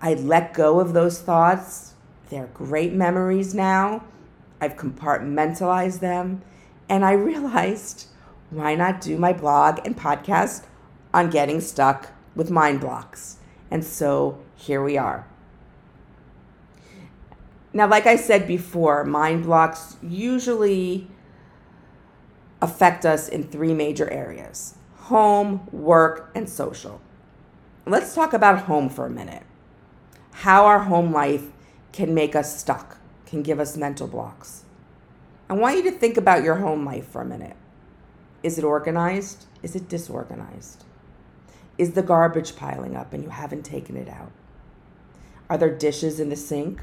I 0.00 0.14
let 0.14 0.54
go 0.54 0.80
of 0.80 0.92
those 0.92 1.20
thoughts. 1.20 1.94
They're 2.30 2.48
great 2.48 2.92
memories 2.92 3.54
now. 3.54 4.04
I've 4.60 4.76
compartmentalized 4.76 6.00
them. 6.00 6.42
And 6.88 7.04
I 7.04 7.12
realized 7.12 8.06
why 8.50 8.74
not 8.74 9.00
do 9.00 9.18
my 9.18 9.32
blog 9.32 9.80
and 9.84 9.96
podcast 9.96 10.64
on 11.12 11.30
getting 11.30 11.60
stuck 11.60 12.08
with 12.34 12.50
mind 12.50 12.80
blocks? 12.80 13.36
And 13.70 13.84
so 13.84 14.38
here 14.56 14.82
we 14.82 14.96
are. 14.96 15.26
Now, 17.78 17.86
like 17.86 18.08
I 18.08 18.16
said 18.16 18.48
before, 18.48 19.04
mind 19.04 19.44
blocks 19.44 19.98
usually 20.02 21.06
affect 22.60 23.06
us 23.06 23.28
in 23.28 23.44
three 23.44 23.72
major 23.72 24.10
areas 24.10 24.74
home, 24.96 25.64
work, 25.70 26.32
and 26.34 26.48
social. 26.48 27.00
Let's 27.86 28.16
talk 28.16 28.32
about 28.32 28.62
home 28.62 28.88
for 28.88 29.06
a 29.06 29.10
minute. 29.10 29.44
How 30.32 30.66
our 30.66 30.80
home 30.80 31.12
life 31.12 31.52
can 31.92 32.12
make 32.12 32.34
us 32.34 32.58
stuck, 32.58 32.98
can 33.26 33.42
give 33.42 33.60
us 33.60 33.76
mental 33.76 34.08
blocks. 34.08 34.64
I 35.48 35.52
want 35.52 35.76
you 35.76 35.84
to 35.84 35.92
think 35.92 36.16
about 36.16 36.42
your 36.42 36.56
home 36.56 36.84
life 36.84 37.06
for 37.06 37.22
a 37.22 37.24
minute. 37.24 37.56
Is 38.42 38.58
it 38.58 38.64
organized? 38.64 39.46
Is 39.62 39.76
it 39.76 39.88
disorganized? 39.88 40.84
Is 41.78 41.92
the 41.92 42.02
garbage 42.02 42.56
piling 42.56 42.96
up 42.96 43.12
and 43.12 43.22
you 43.22 43.30
haven't 43.30 43.62
taken 43.62 43.96
it 43.96 44.08
out? 44.08 44.32
Are 45.48 45.56
there 45.56 45.72
dishes 45.72 46.18
in 46.18 46.28
the 46.28 46.34
sink? 46.34 46.80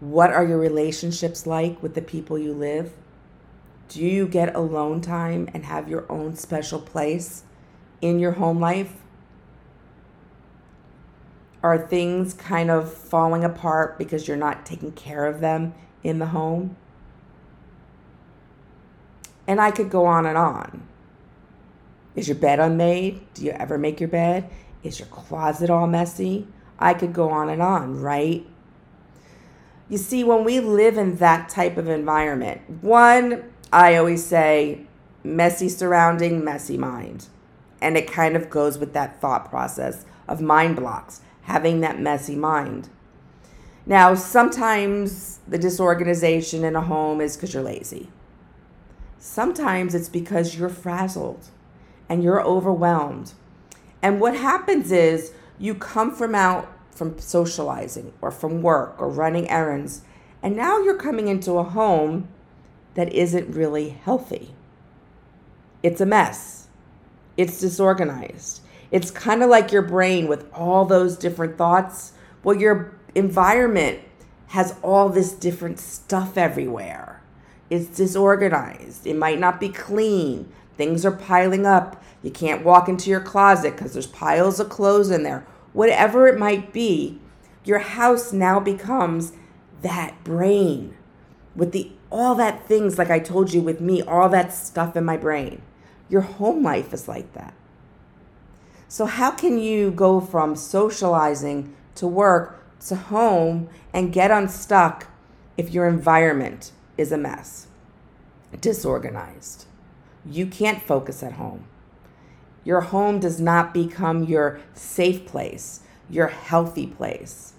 What 0.00 0.32
are 0.32 0.44
your 0.44 0.58
relationships 0.58 1.46
like 1.46 1.82
with 1.82 1.94
the 1.94 2.02
people 2.02 2.38
you 2.38 2.52
live? 2.52 2.92
Do 3.88 4.00
you 4.00 4.26
get 4.26 4.54
alone 4.54 5.00
time 5.00 5.48
and 5.52 5.64
have 5.64 5.88
your 5.88 6.10
own 6.10 6.36
special 6.36 6.80
place 6.80 7.44
in 8.00 8.18
your 8.18 8.32
home 8.32 8.60
life? 8.60 8.94
Are 11.62 11.76
things 11.76 12.32
kind 12.32 12.70
of 12.70 12.92
falling 12.92 13.44
apart 13.44 13.98
because 13.98 14.26
you're 14.26 14.36
not 14.36 14.64
taking 14.64 14.92
care 14.92 15.26
of 15.26 15.40
them 15.40 15.74
in 16.02 16.18
the 16.18 16.26
home. 16.26 16.76
And 19.46 19.60
I 19.60 19.70
could 19.70 19.90
go 19.90 20.06
on 20.06 20.26
and 20.26 20.38
on. 20.38 20.86
Is 22.14 22.28
your 22.28 22.36
bed 22.36 22.60
unmade? 22.60 23.20
Do 23.34 23.44
you 23.44 23.52
ever 23.52 23.78
make 23.78 24.00
your 24.00 24.08
bed? 24.08 24.50
Is 24.82 24.98
your 24.98 25.08
closet 25.08 25.70
all 25.70 25.86
messy? 25.86 26.46
I 26.78 26.94
could 26.94 27.12
go 27.12 27.30
on 27.30 27.48
and 27.48 27.60
on, 27.60 28.00
right? 28.00 28.46
You 29.90 29.98
see, 29.98 30.22
when 30.22 30.44
we 30.44 30.60
live 30.60 30.96
in 30.96 31.16
that 31.16 31.48
type 31.48 31.76
of 31.76 31.88
environment, 31.88 32.60
one, 32.80 33.50
I 33.72 33.96
always 33.96 34.24
say, 34.24 34.86
messy 35.24 35.68
surrounding, 35.68 36.44
messy 36.44 36.78
mind. 36.78 37.26
And 37.82 37.96
it 37.96 38.10
kind 38.10 38.36
of 38.36 38.48
goes 38.48 38.78
with 38.78 38.92
that 38.92 39.20
thought 39.20 39.50
process 39.50 40.06
of 40.28 40.40
mind 40.40 40.76
blocks, 40.76 41.22
having 41.42 41.80
that 41.80 42.00
messy 42.00 42.36
mind. 42.36 42.88
Now, 43.84 44.14
sometimes 44.14 45.40
the 45.48 45.58
disorganization 45.58 46.62
in 46.62 46.76
a 46.76 46.82
home 46.82 47.20
is 47.20 47.36
because 47.36 47.52
you're 47.52 47.62
lazy. 47.64 48.10
Sometimes 49.18 49.92
it's 49.92 50.08
because 50.08 50.56
you're 50.56 50.68
frazzled 50.68 51.48
and 52.08 52.22
you're 52.22 52.40
overwhelmed. 52.40 53.32
And 54.02 54.20
what 54.20 54.36
happens 54.36 54.92
is 54.92 55.32
you 55.58 55.74
come 55.74 56.14
from 56.14 56.36
out 56.36 56.70
from 57.00 57.18
socializing 57.18 58.12
or 58.20 58.30
from 58.30 58.60
work 58.60 58.94
or 58.98 59.08
running 59.08 59.48
errands, 59.48 60.02
and 60.42 60.54
now 60.54 60.78
you're 60.82 60.98
coming 60.98 61.28
into 61.28 61.52
a 61.52 61.62
home 61.62 62.28
that 62.92 63.10
isn't 63.10 63.56
really 63.56 63.88
healthy. 63.88 64.54
It's 65.82 66.02
a 66.02 66.04
mess. 66.04 66.68
It's 67.38 67.58
disorganized. 67.58 68.60
It's 68.90 69.10
kind 69.10 69.42
of 69.42 69.48
like 69.48 69.72
your 69.72 69.80
brain 69.80 70.28
with 70.28 70.44
all 70.52 70.84
those 70.84 71.16
different 71.16 71.56
thoughts. 71.56 72.12
Well, 72.44 72.58
your 72.58 72.92
environment 73.14 74.00
has 74.48 74.74
all 74.82 75.08
this 75.08 75.32
different 75.32 75.78
stuff 75.78 76.36
everywhere. 76.36 77.22
It's 77.70 77.96
disorganized. 77.96 79.06
It 79.06 79.16
might 79.16 79.38
not 79.38 79.58
be 79.58 79.70
clean. 79.70 80.52
Things 80.76 81.06
are 81.06 81.12
piling 81.12 81.64
up. 81.64 82.02
You 82.22 82.30
can't 82.30 82.62
walk 82.62 82.90
into 82.90 83.08
your 83.08 83.22
closet 83.22 83.74
because 83.74 83.94
there's 83.94 84.06
piles 84.06 84.60
of 84.60 84.68
clothes 84.68 85.10
in 85.10 85.22
there. 85.22 85.46
Whatever 85.72 86.26
it 86.26 86.38
might 86.38 86.72
be, 86.72 87.20
your 87.64 87.78
house 87.78 88.32
now 88.32 88.60
becomes 88.60 89.32
that 89.82 90.22
brain 90.24 90.96
with 91.54 91.72
the 91.72 91.92
all 92.10 92.34
that 92.34 92.66
things 92.66 92.98
like 92.98 93.10
I 93.10 93.20
told 93.20 93.52
you 93.52 93.60
with 93.60 93.80
me, 93.80 94.02
all 94.02 94.28
that 94.30 94.52
stuff 94.52 94.96
in 94.96 95.04
my 95.04 95.16
brain. 95.16 95.62
Your 96.08 96.22
home 96.22 96.62
life 96.62 96.92
is 96.92 97.06
like 97.06 97.32
that. 97.34 97.54
So 98.88 99.06
how 99.06 99.30
can 99.30 99.58
you 99.58 99.92
go 99.92 100.20
from 100.20 100.56
socializing 100.56 101.74
to 101.94 102.08
work 102.08 102.60
to 102.86 102.96
home 102.96 103.68
and 103.92 104.12
get 104.12 104.30
unstuck 104.30 105.08
if 105.56 105.70
your 105.70 105.86
environment 105.86 106.72
is 106.96 107.12
a 107.12 107.18
mess, 107.18 107.66
disorganized. 108.60 109.66
You 110.24 110.46
can't 110.46 110.82
focus 110.82 111.22
at 111.22 111.34
home. 111.34 111.64
Your 112.64 112.82
home 112.82 113.20
does 113.20 113.40
not 113.40 113.72
become 113.72 114.24
your 114.24 114.60
safe 114.74 115.26
place, 115.26 115.80
your 116.08 116.28
healthy 116.28 116.86
place. 116.86 117.54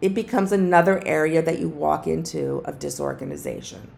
It 0.00 0.14
becomes 0.14 0.52
another 0.52 1.04
area 1.06 1.42
that 1.42 1.58
you 1.58 1.68
walk 1.68 2.06
into 2.06 2.62
of 2.64 2.78
disorganization. 2.78 3.90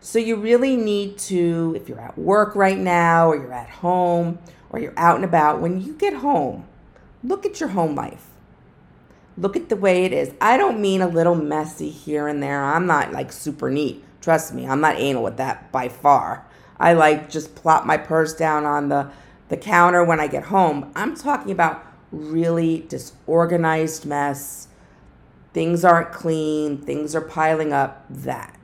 So, 0.00 0.18
you 0.18 0.34
really 0.34 0.76
need 0.76 1.16
to, 1.18 1.74
if 1.76 1.88
you're 1.88 2.00
at 2.00 2.18
work 2.18 2.56
right 2.56 2.78
now, 2.78 3.28
or 3.30 3.36
you're 3.36 3.52
at 3.52 3.70
home, 3.70 4.40
or 4.70 4.80
you're 4.80 4.94
out 4.96 5.16
and 5.16 5.24
about, 5.24 5.60
when 5.60 5.80
you 5.80 5.94
get 5.94 6.14
home, 6.14 6.66
look 7.22 7.46
at 7.46 7.60
your 7.60 7.68
home 7.68 7.94
life 7.94 8.32
Look 9.36 9.56
at 9.56 9.68
the 9.68 9.76
way 9.76 10.04
it 10.04 10.12
is. 10.12 10.32
I 10.40 10.56
don't 10.56 10.80
mean 10.80 11.00
a 11.00 11.08
little 11.08 11.34
messy 11.34 11.88
here 11.88 12.28
and 12.28 12.42
there. 12.42 12.62
I'm 12.62 12.86
not 12.86 13.12
like 13.12 13.32
super 13.32 13.70
neat. 13.70 14.04
Trust 14.20 14.54
me, 14.54 14.66
I'm 14.66 14.80
not 14.80 14.98
anal 14.98 15.22
with 15.22 15.38
that 15.38 15.72
by 15.72 15.88
far. 15.88 16.46
I 16.82 16.94
like 16.94 17.30
just 17.30 17.54
plop 17.54 17.86
my 17.86 17.96
purse 17.96 18.34
down 18.34 18.66
on 18.66 18.88
the 18.88 19.08
the 19.48 19.56
counter 19.56 20.02
when 20.02 20.18
I 20.18 20.26
get 20.26 20.44
home. 20.44 20.90
I'm 20.96 21.14
talking 21.14 21.52
about 21.52 21.84
really 22.10 22.86
disorganized 22.88 24.04
mess. 24.04 24.66
Things 25.52 25.84
aren't 25.84 26.10
clean, 26.10 26.78
things 26.78 27.14
are 27.14 27.20
piling 27.20 27.72
up. 27.72 28.04
That. 28.10 28.58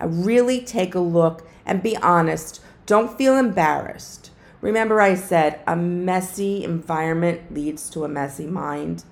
really 0.00 0.60
take 0.60 0.94
a 0.94 1.00
look 1.00 1.46
and 1.66 1.82
be 1.82 1.96
honest. 1.98 2.60
Don't 2.86 3.18
feel 3.18 3.36
embarrassed. 3.36 4.30
Remember, 4.60 5.00
I 5.00 5.14
said 5.14 5.60
a 5.66 5.76
messy 5.76 6.64
environment 6.64 7.52
leads 7.52 7.90
to 7.90 8.04
a 8.04 8.08
messy 8.08 8.46
mind. 8.46 9.04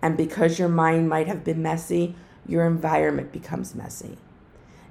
And 0.00 0.16
because 0.16 0.58
your 0.58 0.68
mind 0.68 1.08
might 1.08 1.26
have 1.26 1.44
been 1.44 1.62
messy, 1.62 2.14
your 2.46 2.64
environment 2.64 3.32
becomes 3.32 3.74
messy. 3.74 4.18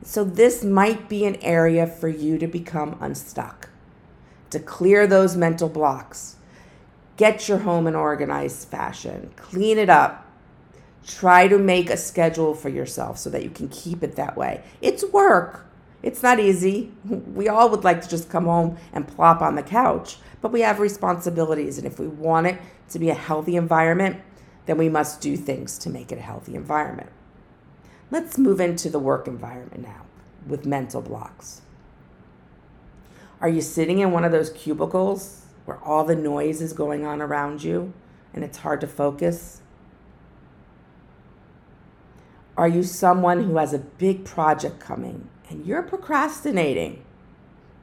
So, 0.06 0.26
this 0.26 0.66
might 0.66 1.08
be 1.08 1.24
an 1.26 1.38
area 1.38 1.88
for 1.88 2.10
you 2.10 2.38
to 2.38 2.46
become 2.46 2.98
unstuck, 3.00 3.70
to 4.50 4.60
clear 4.60 5.08
those 5.08 5.38
mental 5.38 5.70
blocks. 5.70 6.36
Get 7.16 7.48
your 7.48 7.60
home 7.60 7.88
in 7.88 7.96
organized 7.96 8.68
fashion, 8.68 9.32
clean 9.38 9.78
it 9.78 9.90
up. 9.90 10.26
Try 11.08 11.48
to 11.48 11.58
make 11.58 11.90
a 11.90 11.98
schedule 11.98 12.54
for 12.54 12.68
yourself 12.70 13.18
so 13.18 13.30
that 13.30 13.44
you 13.44 13.50
can 13.50 13.70
keep 13.70 14.04
it 14.04 14.16
that 14.18 14.36
way. 14.36 14.64
It's 14.82 15.06
work. 15.06 15.66
It's 16.02 16.22
not 16.22 16.40
easy. 16.40 16.92
We 17.34 17.48
all 17.48 17.70
would 17.70 17.86
like 17.86 18.02
to 18.02 18.10
just 18.10 18.30
come 18.30 18.46
home 18.46 18.78
and 18.92 19.08
plop 19.08 19.42
on 19.42 19.56
the 19.56 19.64
couch, 19.64 20.18
but 20.42 20.52
we 20.52 20.62
have 20.62 20.80
responsibilities. 20.80 21.78
And 21.78 21.88
if 21.88 21.98
we 21.98 22.08
want 22.08 22.48
it 22.48 22.60
to 22.90 23.00
be 23.00 23.10
a 23.10 23.16
healthy 23.16 23.56
environment, 23.56 24.18
then 24.66 24.78
we 24.78 24.90
must 24.90 25.22
do 25.22 25.38
things 25.38 25.78
to 25.80 25.90
make 25.90 26.12
it 26.12 26.18
a 26.18 26.22
healthy 26.22 26.56
environment. 26.56 27.10
Let's 28.12 28.38
move 28.38 28.60
into 28.60 28.90
the 28.90 29.00
work 29.00 29.28
environment 29.28 29.82
now 29.82 30.06
with 30.48 30.66
mental 30.66 31.02
blocks. 31.02 31.62
Are 33.42 33.50
you 33.50 33.62
sitting 33.62 34.00
in 34.00 34.12
one 34.12 34.24
of 34.24 34.32
those 34.32 34.52
cubicles 34.52 35.46
where 35.66 35.80
all 35.80 36.04
the 36.04 36.16
noise 36.16 36.62
is 36.62 36.74
going 36.74 37.06
on 37.06 37.22
around 37.22 37.64
you 37.64 37.94
and 38.34 38.44
it's 38.44 38.60
hard 38.60 38.82
to 38.82 38.88
focus? 38.88 39.62
Are 42.56 42.68
you 42.68 42.84
someone 42.84 43.44
who 43.44 43.58
has 43.58 43.74
a 43.74 43.80
big 43.80 44.26
project 44.26 44.80
coming 44.80 45.28
and 45.50 45.66
you're 45.66 45.84
procrastinating? 45.84 47.04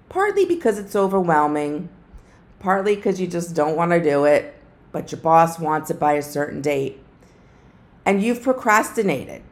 Partly 0.09 0.45
because 0.45 0.79
it's 0.79 0.97
overwhelming, 0.97 1.89
partly 2.59 2.97
because 2.97 3.21
you 3.21 3.27
just 3.27 3.55
don't 3.55 3.77
want 3.77 3.91
to 3.91 4.03
do 4.03 4.25
it, 4.25 4.55
but 4.93 5.11
your 5.11 5.21
boss 5.21 5.59
wants 5.59 5.91
it 5.91 5.99
by 5.99 6.15
a 6.15 6.23
certain 6.23 6.61
date. 6.61 7.01
And 8.05 8.23
you've 8.23 8.43
procrastinated 8.43 9.43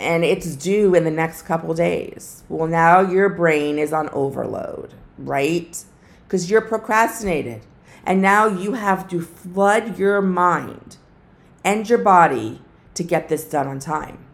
and 0.00 0.24
it's 0.24 0.56
due 0.56 0.94
in 0.94 1.04
the 1.04 1.10
next 1.10 1.42
couple 1.42 1.74
days. 1.74 2.42
Well, 2.48 2.66
now 2.66 3.00
your 3.00 3.28
brain 3.28 3.78
is 3.78 3.92
on 3.92 4.08
overload, 4.08 4.94
right? 5.18 5.84
Because 6.26 6.50
you're 6.50 6.62
procrastinated. 6.62 7.62
And 8.04 8.22
now 8.22 8.46
you 8.46 8.72
have 8.72 9.08
to 9.10 9.20
flood 9.20 9.98
your 9.98 10.22
mind 10.22 10.96
and 11.62 11.88
your 11.88 11.98
body 11.98 12.62
to 12.94 13.04
get 13.04 13.28
this 13.28 13.44
done 13.44 13.68
on 13.68 13.78
time. 13.78 14.24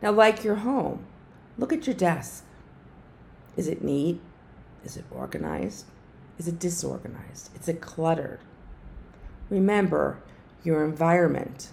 Now, 0.00 0.12
like 0.12 0.44
your 0.44 0.56
home, 0.56 1.04
look 1.58 1.72
at 1.72 1.86
your 1.86 1.96
desk. 1.96 2.44
Is 3.56 3.66
it 3.66 3.82
neat? 3.82 4.20
Is 4.84 4.96
it 4.96 5.04
organized? 5.10 5.86
Is 6.38 6.46
it 6.46 6.60
disorganized? 6.60 7.50
Is 7.60 7.68
it 7.68 7.80
cluttered? 7.80 8.40
Remember, 9.50 10.18
your 10.62 10.84
environment 10.84 11.70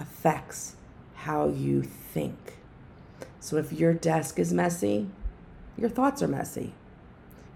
affects 0.00 0.76
how 1.14 1.48
you 1.48 1.82
think. 1.82 2.54
So 3.40 3.56
if 3.56 3.72
your 3.72 3.94
desk 3.94 4.38
is 4.38 4.52
messy, 4.52 5.08
your 5.76 5.88
thoughts 5.88 6.22
are 6.22 6.28
messy. 6.28 6.74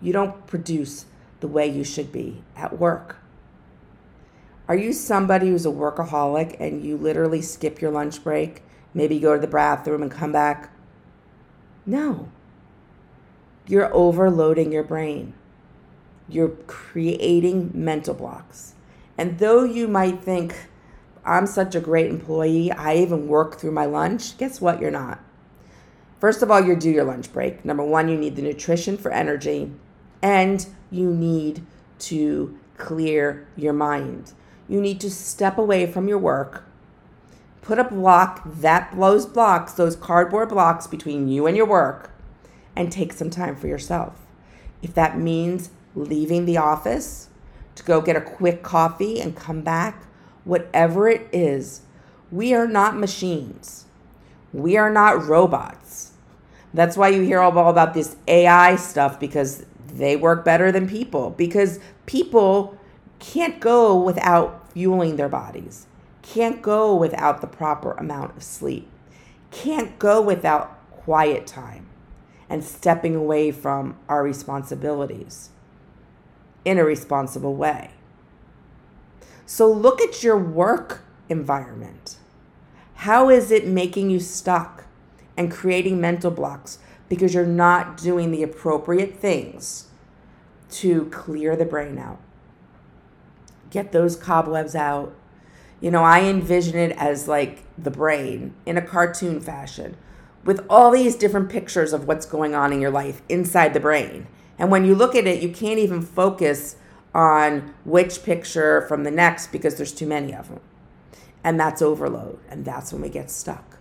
You 0.01 0.13
don't 0.13 0.47
produce 0.47 1.07
the 1.41 1.49
way 1.49 1.67
you 1.67 1.85
should 1.85 2.13
be 2.13 2.43
at 2.57 2.79
work. 2.79 3.17
Are 4.69 4.77
you 4.77 4.93
somebody 4.93 5.49
who's 5.49 5.67
a 5.67 5.71
workaholic 5.71 6.57
and 6.61 6.85
you 6.85 6.97
literally 6.97 7.43
skip 7.43 7.81
your 7.81 7.91
lunch 7.91 8.23
break, 8.23 8.63
maybe 8.95 9.19
go 9.19 9.35
to 9.35 9.41
the 9.41 9.47
bathroom 9.47 10.03
and 10.03 10.11
come 10.11 10.33
back? 10.33 10.71
No. 11.85 12.29
You're 13.67 13.93
overloading 13.95 14.73
your 14.73 14.85
brain. 14.85 15.35
You're 16.29 16.57
creating 16.67 17.73
mental 17.75 18.15
blocks. 18.15 18.75
And 19.19 19.39
though 19.39 19.65
you 19.65 19.89
might 19.89 20.21
think, 20.23 20.69
I'm 21.25 21.47
such 21.47 21.75
a 21.75 21.81
great 21.81 22.07
employee. 22.07 22.73
I 22.73 22.97
even 22.97 23.29
work 23.29 23.59
through 23.59 23.73
my 23.73 23.87
lunch. 23.87 24.37
Guess 24.39 24.61
what? 24.61 24.81
You're 24.81 24.91
not. 24.91 25.21
First 26.19 26.43
of 26.43 26.51
all, 26.51 26.65
you 26.65 26.77
do 26.77 26.91
your 26.91 27.05
lunch 27.05 27.33
break. 27.33 27.65
Number 27.65 27.85
one, 27.85 28.09
you 28.09 28.17
need 28.17 28.37
the 28.37 28.43
nutrition 28.43 28.97
for 28.97 29.11
energy, 29.13 29.73
and 30.21 30.67
you 30.91 31.13
need 31.13 31.65
to 32.01 32.59
clear 32.77 33.47
your 33.57 33.73
mind. 33.73 34.33
You 34.69 34.81
need 34.81 35.01
to 35.01 35.11
step 35.11 35.59
away 35.59 35.87
from 35.87 36.09
your 36.09 36.19
work, 36.19 36.65
put 37.61 37.79
a 37.79 37.85
block 37.85 38.43
that 38.45 38.95
blows 38.95 39.27
blocks, 39.27 39.73
those 39.73 39.97
cardboard 39.97 40.49
blocks 40.49 40.87
between 40.87 41.29
you 41.29 41.47
and 41.47 41.57
your 41.57 41.67
work, 41.67 42.11
and 42.75 42.91
take 42.91 43.13
some 43.13 43.31
time 43.31 43.57
for 43.57 43.67
yourself. 43.67 44.21
If 44.81 44.95
that 44.95 45.19
means 45.19 45.71
leaving 45.95 46.45
the 46.47 46.57
office 46.57 47.29
to 47.75 47.83
go 47.83 48.01
get 48.01 48.17
a 48.17 48.21
quick 48.21 48.63
coffee 48.63 49.21
and 49.21 49.37
come 49.37 49.63
back, 49.63 50.07
whatever 50.45 51.09
it 51.09 51.29
is, 51.33 51.83
we 52.31 52.55
are 52.55 52.67
not 52.67 52.97
machines. 52.97 53.87
We 54.53 54.77
are 54.77 54.91
not 54.91 55.27
robots. 55.27 56.13
That's 56.75 56.97
why 56.97 57.09
you 57.09 57.23
hear 57.23 57.41
all 57.41 57.69
about 57.69 57.95
this 57.95 58.17
AI 58.27 58.77
stuff 58.77 59.21
because 59.21 59.65
they 59.87 60.17
work 60.17 60.45
better 60.45 60.73
than 60.73 60.89
people 60.89 61.31
because 61.31 61.79
people 62.07 62.79
can't 63.19 63.61
go 63.61 63.99
without 63.99 64.73
fueling 64.73 65.17
their 65.17 65.29
bodies, 65.29 65.87
can't 66.23 66.63
go 66.63 66.95
without 66.95 67.41
the 67.41 67.47
proper 67.47 67.93
amount 67.93 68.37
of 68.37 68.43
sleep, 68.43 68.89
can't 69.51 69.99
go 69.99 70.21
without 70.21 70.79
quiet 70.91 71.47
time 71.47 71.87
and 72.49 72.65
stepping 72.65 73.15
away 73.15 73.51
from 73.51 73.97
our 74.09 74.23
responsibilities 74.23 75.51
in 76.65 76.79
a 76.79 76.85
responsible 76.85 77.55
way. 77.55 77.91
So 79.55 79.71
look 79.71 80.01
at 80.01 80.23
your 80.23 80.39
work 80.39 81.03
environment. 81.29 82.17
How 82.95 83.29
is 83.29 83.51
it 83.51 83.67
making 83.67 84.09
you 84.09 84.19
stuck 84.19 84.87
and 85.37 85.53
creating 85.53 86.01
mental 86.01 86.31
blocks 86.31 86.79
because 87.11 87.35
you're 87.35 87.45
not 87.45 87.99
doing 87.99 88.31
the 88.31 88.43
appropriate 88.43 89.19
things 89.19 89.89
to 90.71 91.05
clear 91.11 91.55
the 91.55 91.67
brain 91.67 91.99
out? 91.99 92.19
Get 93.69 93.93
those 93.93 94.17
cobwebs 94.17 94.75
out. 94.75 95.15
You 95.83 95.91
know, 95.91 96.03
I 96.03 96.23
envision 96.23 96.79
it 96.79 96.97
as 96.97 97.29
like 97.29 97.65
the 97.77 97.91
brain 97.91 98.55
in 98.65 98.79
a 98.79 98.83
cartoon 98.83 99.39
fashion 99.39 99.99
with 100.47 100.65
all 100.71 100.91
these 100.91 101.15
different 101.15 101.51
pictures 101.51 101.93
of 101.93 102.09
what's 102.09 102.25
going 102.25 102.55
on 102.55 102.73
in 102.73 102.81
your 102.81 102.91
life 102.91 103.21
inside 103.29 103.75
the 103.75 103.81
brain. 103.81 104.29
And 104.59 104.71
when 104.71 104.87
you 104.87 104.95
look 104.95 105.15
at 105.15 105.27
it, 105.27 105.43
you 105.43 105.51
can't 105.51 105.79
even 105.79 106.01
focus 106.01 106.77
on 107.15 107.75
which 107.85 108.23
picture 108.23 108.83
from 108.83 109.05
the 109.05 109.11
next 109.11 109.53
because 109.53 109.77
there's 109.77 109.93
too 109.93 110.07
many 110.07 110.35
of 110.35 110.49
them. 110.49 110.61
And 111.45 111.59
that's 111.59 111.83
overload, 111.83 112.39
and 112.49 112.65
that's 112.65 112.93
when 112.93 113.03
we 113.03 113.09
get 113.09 113.31
stuck. 113.31 113.79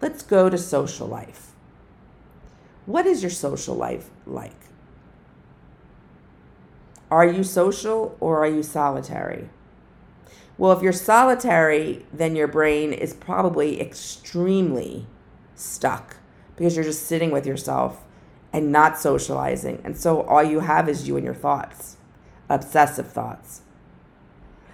Let's 0.00 0.22
go 0.22 0.50
to 0.50 0.58
social 0.58 1.06
life. 1.06 1.52
What 2.84 3.06
is 3.06 3.22
your 3.22 3.30
social 3.30 3.74
life 3.74 4.10
like? 4.26 4.52
Are 7.10 7.26
you 7.26 7.44
social 7.44 8.16
or 8.20 8.44
are 8.44 8.48
you 8.48 8.62
solitary? 8.62 9.48
Well, 10.58 10.72
if 10.72 10.82
you're 10.82 10.92
solitary, 10.92 12.04
then 12.12 12.34
your 12.34 12.48
brain 12.48 12.92
is 12.92 13.14
probably 13.14 13.80
extremely 13.80 15.06
stuck 15.54 16.16
because 16.56 16.76
you're 16.76 16.84
just 16.84 17.06
sitting 17.06 17.30
with 17.30 17.46
yourself 17.46 18.05
and 18.56 18.72
not 18.72 18.98
socializing. 18.98 19.82
And 19.84 19.98
so 19.98 20.22
all 20.22 20.42
you 20.42 20.60
have 20.60 20.88
is 20.88 21.06
you 21.06 21.16
and 21.16 21.24
your 21.26 21.34
thoughts, 21.34 21.98
obsessive 22.48 23.06
thoughts. 23.06 23.60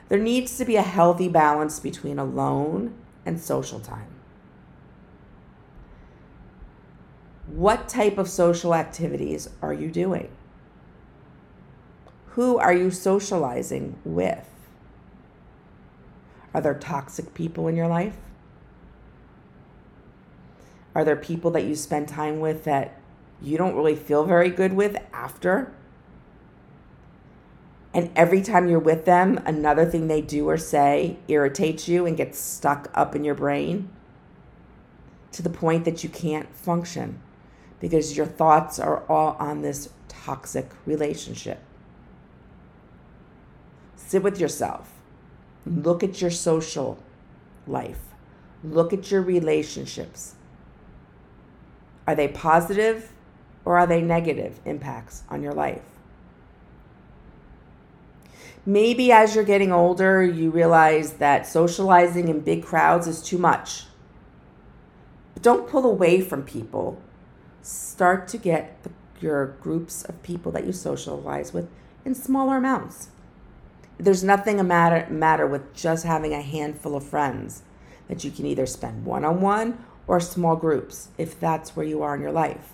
There 0.08 0.20
needs 0.20 0.56
to 0.58 0.64
be 0.64 0.76
a 0.76 0.82
healthy 0.82 1.28
balance 1.28 1.80
between 1.80 2.16
alone 2.16 2.94
and 3.26 3.40
social 3.40 3.80
time. 3.80 4.06
What 7.48 7.88
type 7.88 8.18
of 8.18 8.28
social 8.28 8.72
activities 8.72 9.50
are 9.60 9.74
you 9.74 9.90
doing? 9.90 10.30
Who 12.34 12.58
are 12.58 12.72
you 12.72 12.92
socializing 12.92 13.98
with? 14.04 14.48
Are 16.54 16.60
there 16.60 16.78
toxic 16.78 17.34
people 17.34 17.66
in 17.66 17.74
your 17.74 17.88
life? 17.88 18.14
Are 20.94 21.04
there 21.04 21.16
people 21.16 21.50
that 21.50 21.64
you 21.64 21.74
spend 21.74 22.06
time 22.06 22.38
with 22.38 22.62
that 22.62 23.01
you 23.42 23.58
don't 23.58 23.74
really 23.74 23.96
feel 23.96 24.24
very 24.24 24.50
good 24.50 24.72
with 24.72 24.96
after. 25.12 25.72
And 27.92 28.10
every 28.16 28.40
time 28.40 28.68
you're 28.68 28.78
with 28.78 29.04
them, 29.04 29.40
another 29.44 29.84
thing 29.84 30.06
they 30.06 30.22
do 30.22 30.48
or 30.48 30.56
say 30.56 31.18
irritates 31.28 31.88
you 31.88 32.06
and 32.06 32.16
gets 32.16 32.38
stuck 32.38 32.90
up 32.94 33.14
in 33.14 33.24
your 33.24 33.34
brain 33.34 33.90
to 35.32 35.42
the 35.42 35.50
point 35.50 35.84
that 35.84 36.02
you 36.02 36.08
can't 36.08 36.54
function 36.54 37.20
because 37.80 38.16
your 38.16 38.26
thoughts 38.26 38.78
are 38.78 39.02
all 39.08 39.36
on 39.38 39.62
this 39.62 39.90
toxic 40.08 40.70
relationship. 40.86 41.60
Sit 43.96 44.22
with 44.22 44.38
yourself. 44.38 44.92
Look 45.66 46.02
at 46.02 46.20
your 46.20 46.30
social 46.30 46.98
life. 47.66 48.00
Look 48.62 48.92
at 48.92 49.10
your 49.10 49.22
relationships. 49.22 50.34
Are 52.06 52.14
they 52.14 52.28
positive 52.28 53.11
or 53.64 53.78
are 53.78 53.86
they 53.86 54.00
negative 54.00 54.60
impacts 54.64 55.22
on 55.28 55.42
your 55.42 55.52
life? 55.52 55.82
Maybe 58.64 59.10
as 59.10 59.34
you're 59.34 59.44
getting 59.44 59.72
older, 59.72 60.22
you 60.22 60.50
realize 60.50 61.14
that 61.14 61.46
socializing 61.46 62.28
in 62.28 62.40
big 62.40 62.62
crowds 62.62 63.08
is 63.08 63.20
too 63.20 63.38
much. 63.38 63.86
But 65.34 65.42
don't 65.42 65.68
pull 65.68 65.84
away 65.84 66.20
from 66.20 66.44
people. 66.44 67.02
Start 67.60 68.28
to 68.28 68.38
get 68.38 68.82
the, 68.84 68.90
your 69.20 69.46
groups 69.60 70.04
of 70.04 70.22
people 70.22 70.52
that 70.52 70.64
you 70.64 70.72
socialize 70.72 71.52
with 71.52 71.68
in 72.04 72.14
smaller 72.14 72.56
amounts. 72.56 73.08
There's 73.98 74.22
nothing 74.22 74.60
a 74.60 74.64
matter, 74.64 75.08
matter 75.10 75.46
with 75.46 75.74
just 75.74 76.04
having 76.04 76.32
a 76.32 76.40
handful 76.40 76.96
of 76.96 77.04
friends 77.04 77.62
that 78.08 78.24
you 78.24 78.30
can 78.30 78.46
either 78.46 78.66
spend 78.66 79.04
one 79.04 79.24
on 79.24 79.40
one 79.40 79.84
or 80.06 80.20
small 80.20 80.56
groups 80.56 81.08
if 81.18 81.38
that's 81.38 81.74
where 81.76 81.86
you 81.86 82.02
are 82.02 82.14
in 82.14 82.20
your 82.20 82.32
life. 82.32 82.71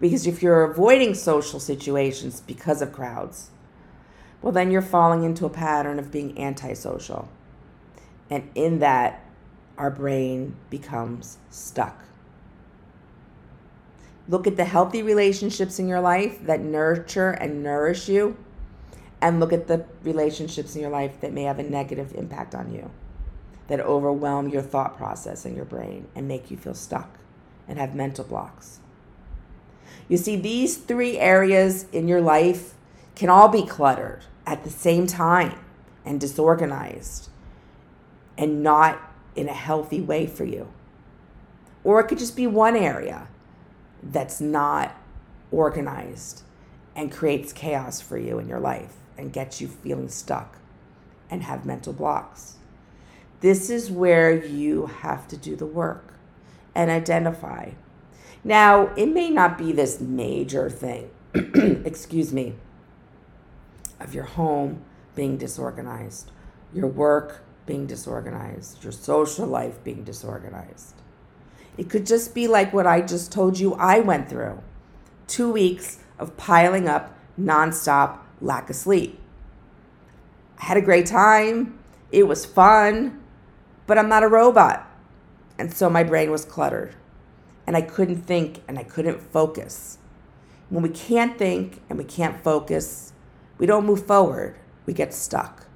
Because 0.00 0.26
if 0.26 0.42
you're 0.42 0.64
avoiding 0.64 1.14
social 1.14 1.58
situations 1.58 2.40
because 2.40 2.82
of 2.82 2.92
crowds, 2.92 3.50
well, 4.42 4.52
then 4.52 4.70
you're 4.70 4.82
falling 4.82 5.24
into 5.24 5.46
a 5.46 5.50
pattern 5.50 5.98
of 5.98 6.12
being 6.12 6.38
antisocial. 6.38 7.28
And 8.28 8.50
in 8.54 8.80
that, 8.80 9.24
our 9.78 9.90
brain 9.90 10.56
becomes 10.70 11.38
stuck. 11.50 12.04
Look 14.28 14.46
at 14.46 14.56
the 14.56 14.64
healthy 14.64 15.02
relationships 15.02 15.78
in 15.78 15.88
your 15.88 16.00
life 16.00 16.44
that 16.46 16.60
nurture 16.60 17.30
and 17.30 17.62
nourish 17.62 18.08
you, 18.08 18.36
and 19.20 19.40
look 19.40 19.52
at 19.52 19.66
the 19.66 19.84
relationships 20.02 20.74
in 20.74 20.82
your 20.82 20.90
life 20.90 21.20
that 21.20 21.32
may 21.32 21.44
have 21.44 21.58
a 21.58 21.62
negative 21.62 22.14
impact 22.14 22.54
on 22.54 22.72
you, 22.72 22.90
that 23.68 23.80
overwhelm 23.80 24.48
your 24.48 24.62
thought 24.62 24.96
process 24.96 25.46
in 25.46 25.54
your 25.54 25.64
brain 25.64 26.06
and 26.14 26.28
make 26.28 26.50
you 26.50 26.56
feel 26.56 26.74
stuck 26.74 27.18
and 27.68 27.78
have 27.78 27.94
mental 27.94 28.24
blocks. 28.24 28.80
You 30.08 30.16
see, 30.16 30.36
these 30.36 30.76
three 30.76 31.18
areas 31.18 31.86
in 31.92 32.08
your 32.08 32.20
life 32.20 32.74
can 33.14 33.28
all 33.28 33.48
be 33.48 33.64
cluttered 33.64 34.22
at 34.46 34.64
the 34.64 34.70
same 34.70 35.06
time 35.06 35.58
and 36.04 36.20
disorganized 36.20 37.28
and 38.38 38.62
not 38.62 39.00
in 39.34 39.48
a 39.48 39.54
healthy 39.54 40.00
way 40.00 40.26
for 40.26 40.44
you. 40.44 40.68
Or 41.84 42.00
it 42.00 42.04
could 42.04 42.18
just 42.18 42.36
be 42.36 42.46
one 42.46 42.76
area 42.76 43.28
that's 44.02 44.40
not 44.40 44.96
organized 45.50 46.42
and 46.94 47.12
creates 47.12 47.52
chaos 47.52 48.00
for 48.00 48.18
you 48.18 48.38
in 48.38 48.48
your 48.48 48.60
life 48.60 48.94
and 49.18 49.32
gets 49.32 49.60
you 49.60 49.68
feeling 49.68 50.08
stuck 50.08 50.58
and 51.30 51.42
have 51.42 51.66
mental 51.66 51.92
blocks. 51.92 52.56
This 53.40 53.70
is 53.70 53.90
where 53.90 54.32
you 54.32 54.86
have 54.86 55.28
to 55.28 55.36
do 55.36 55.56
the 55.56 55.66
work 55.66 56.14
and 56.74 56.90
identify. 56.90 57.70
Now, 58.46 58.92
it 58.94 59.06
may 59.06 59.28
not 59.28 59.58
be 59.58 59.72
this 59.72 60.00
major 60.00 60.70
thing, 60.70 61.10
excuse 61.34 62.32
me, 62.32 62.54
of 63.98 64.14
your 64.14 64.22
home 64.22 64.84
being 65.16 65.36
disorganized, 65.36 66.30
your 66.72 66.86
work 66.86 67.42
being 67.66 67.88
disorganized, 67.88 68.84
your 68.84 68.92
social 68.92 69.48
life 69.48 69.82
being 69.82 70.04
disorganized. 70.04 70.94
It 71.76 71.90
could 71.90 72.06
just 72.06 72.36
be 72.36 72.46
like 72.46 72.72
what 72.72 72.86
I 72.86 73.00
just 73.00 73.32
told 73.32 73.58
you 73.58 73.74
I 73.74 73.98
went 73.98 74.28
through 74.28 74.62
two 75.26 75.50
weeks 75.50 75.98
of 76.16 76.36
piling 76.36 76.88
up 76.88 77.18
nonstop 77.36 78.18
lack 78.40 78.70
of 78.70 78.76
sleep. 78.76 79.18
I 80.60 80.66
had 80.66 80.76
a 80.76 80.82
great 80.82 81.06
time, 81.06 81.80
it 82.12 82.28
was 82.28 82.46
fun, 82.46 83.20
but 83.88 83.98
I'm 83.98 84.08
not 84.08 84.22
a 84.22 84.28
robot. 84.28 84.88
And 85.58 85.74
so 85.74 85.90
my 85.90 86.04
brain 86.04 86.30
was 86.30 86.44
cluttered, 86.44 86.94
and 87.66 87.76
I 87.76 87.82
couldn't 87.82 88.22
think 88.22 88.62
and 88.68 88.78
I 88.78 88.84
couldn't 88.84 89.20
focus. 89.20 89.98
When 90.68 90.82
we 90.82 90.88
can't 90.88 91.38
think 91.38 91.82
and 91.88 91.98
we 91.98 92.04
can't 92.04 92.42
focus, 92.42 93.12
we 93.58 93.66
don't 93.66 93.86
move 93.86 94.06
forward, 94.06 94.56
we 94.84 94.92
get 94.92 95.14
stuck, 95.14 95.66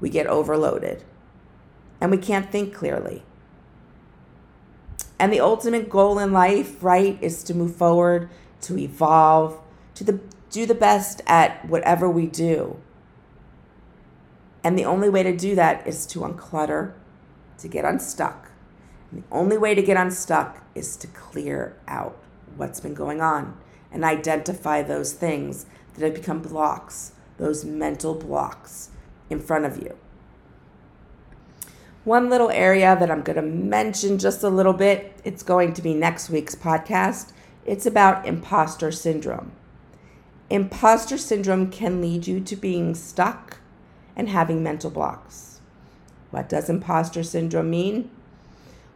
we 0.00 0.10
get 0.10 0.26
overloaded, 0.26 1.04
and 2.00 2.10
we 2.10 2.18
can't 2.18 2.50
think 2.50 2.74
clearly. 2.74 3.22
And 5.18 5.32
the 5.32 5.40
ultimate 5.40 5.88
goal 5.88 6.18
in 6.18 6.32
life, 6.32 6.82
right, 6.82 7.16
is 7.20 7.44
to 7.44 7.54
move 7.54 7.76
forward, 7.76 8.28
to 8.62 8.76
evolve, 8.76 9.60
to 9.94 10.02
the, 10.02 10.20
do 10.50 10.66
the 10.66 10.74
best 10.74 11.22
at 11.26 11.64
whatever 11.64 12.10
we 12.10 12.26
do. 12.26 12.78
And 14.64 14.78
the 14.78 14.84
only 14.84 15.08
way 15.08 15.22
to 15.22 15.36
do 15.36 15.54
that 15.54 15.86
is 15.86 16.06
to 16.06 16.20
unclutter, 16.20 16.94
to 17.58 17.68
get 17.68 17.84
unstuck. 17.84 18.41
And 19.12 19.22
the 19.22 19.26
only 19.30 19.58
way 19.58 19.74
to 19.74 19.82
get 19.82 19.96
unstuck 19.96 20.64
is 20.74 20.96
to 20.96 21.06
clear 21.06 21.76
out 21.86 22.18
what's 22.56 22.80
been 22.80 22.94
going 22.94 23.20
on 23.20 23.56
and 23.92 24.04
identify 24.04 24.82
those 24.82 25.12
things 25.12 25.66
that 25.94 26.04
have 26.04 26.14
become 26.14 26.40
blocks, 26.40 27.12
those 27.36 27.64
mental 27.64 28.14
blocks 28.14 28.88
in 29.28 29.38
front 29.38 29.66
of 29.66 29.76
you. 29.76 29.96
One 32.04 32.30
little 32.30 32.50
area 32.50 32.96
that 32.98 33.10
I'm 33.10 33.22
going 33.22 33.36
to 33.36 33.42
mention 33.42 34.18
just 34.18 34.42
a 34.42 34.48
little 34.48 34.72
bit, 34.72 35.20
it's 35.24 35.42
going 35.42 35.74
to 35.74 35.82
be 35.82 35.94
next 35.94 36.30
week's 36.30 36.56
podcast. 36.56 37.32
It's 37.64 37.86
about 37.86 38.26
imposter 38.26 38.90
syndrome. 38.90 39.52
Imposter 40.50 41.16
syndrome 41.16 41.70
can 41.70 42.00
lead 42.00 42.26
you 42.26 42.40
to 42.40 42.56
being 42.56 42.94
stuck 42.94 43.58
and 44.16 44.28
having 44.28 44.62
mental 44.62 44.90
blocks. 44.90 45.60
What 46.30 46.48
does 46.48 46.68
imposter 46.68 47.22
syndrome 47.22 47.70
mean? 47.70 48.10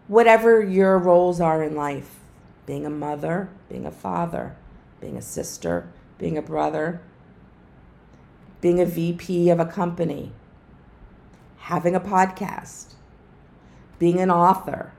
Whatever 0.09 0.63
your 0.63 0.99
roles 0.99 1.41
are 1.41 1.63
in 1.63 1.75
life 1.75 2.21
being 2.65 2.87
a 2.87 2.91
mother, 2.91 3.49
being 3.69 3.87
a 3.87 3.91
father, 3.91 4.57
being 5.01 5.17
a 5.17 5.23
sister, 5.23 5.89
being 6.19 6.37
a 6.37 6.43
brother, 6.43 7.01
being 8.61 8.81
a 8.81 8.87
VP 8.87 9.51
of 9.51 9.61
a 9.61 9.67
company, 9.67 10.33
having 11.59 11.95
a 11.95 12.01
podcast, 12.01 12.95
being 13.99 14.21
an 14.21 14.31
author, 14.31 14.93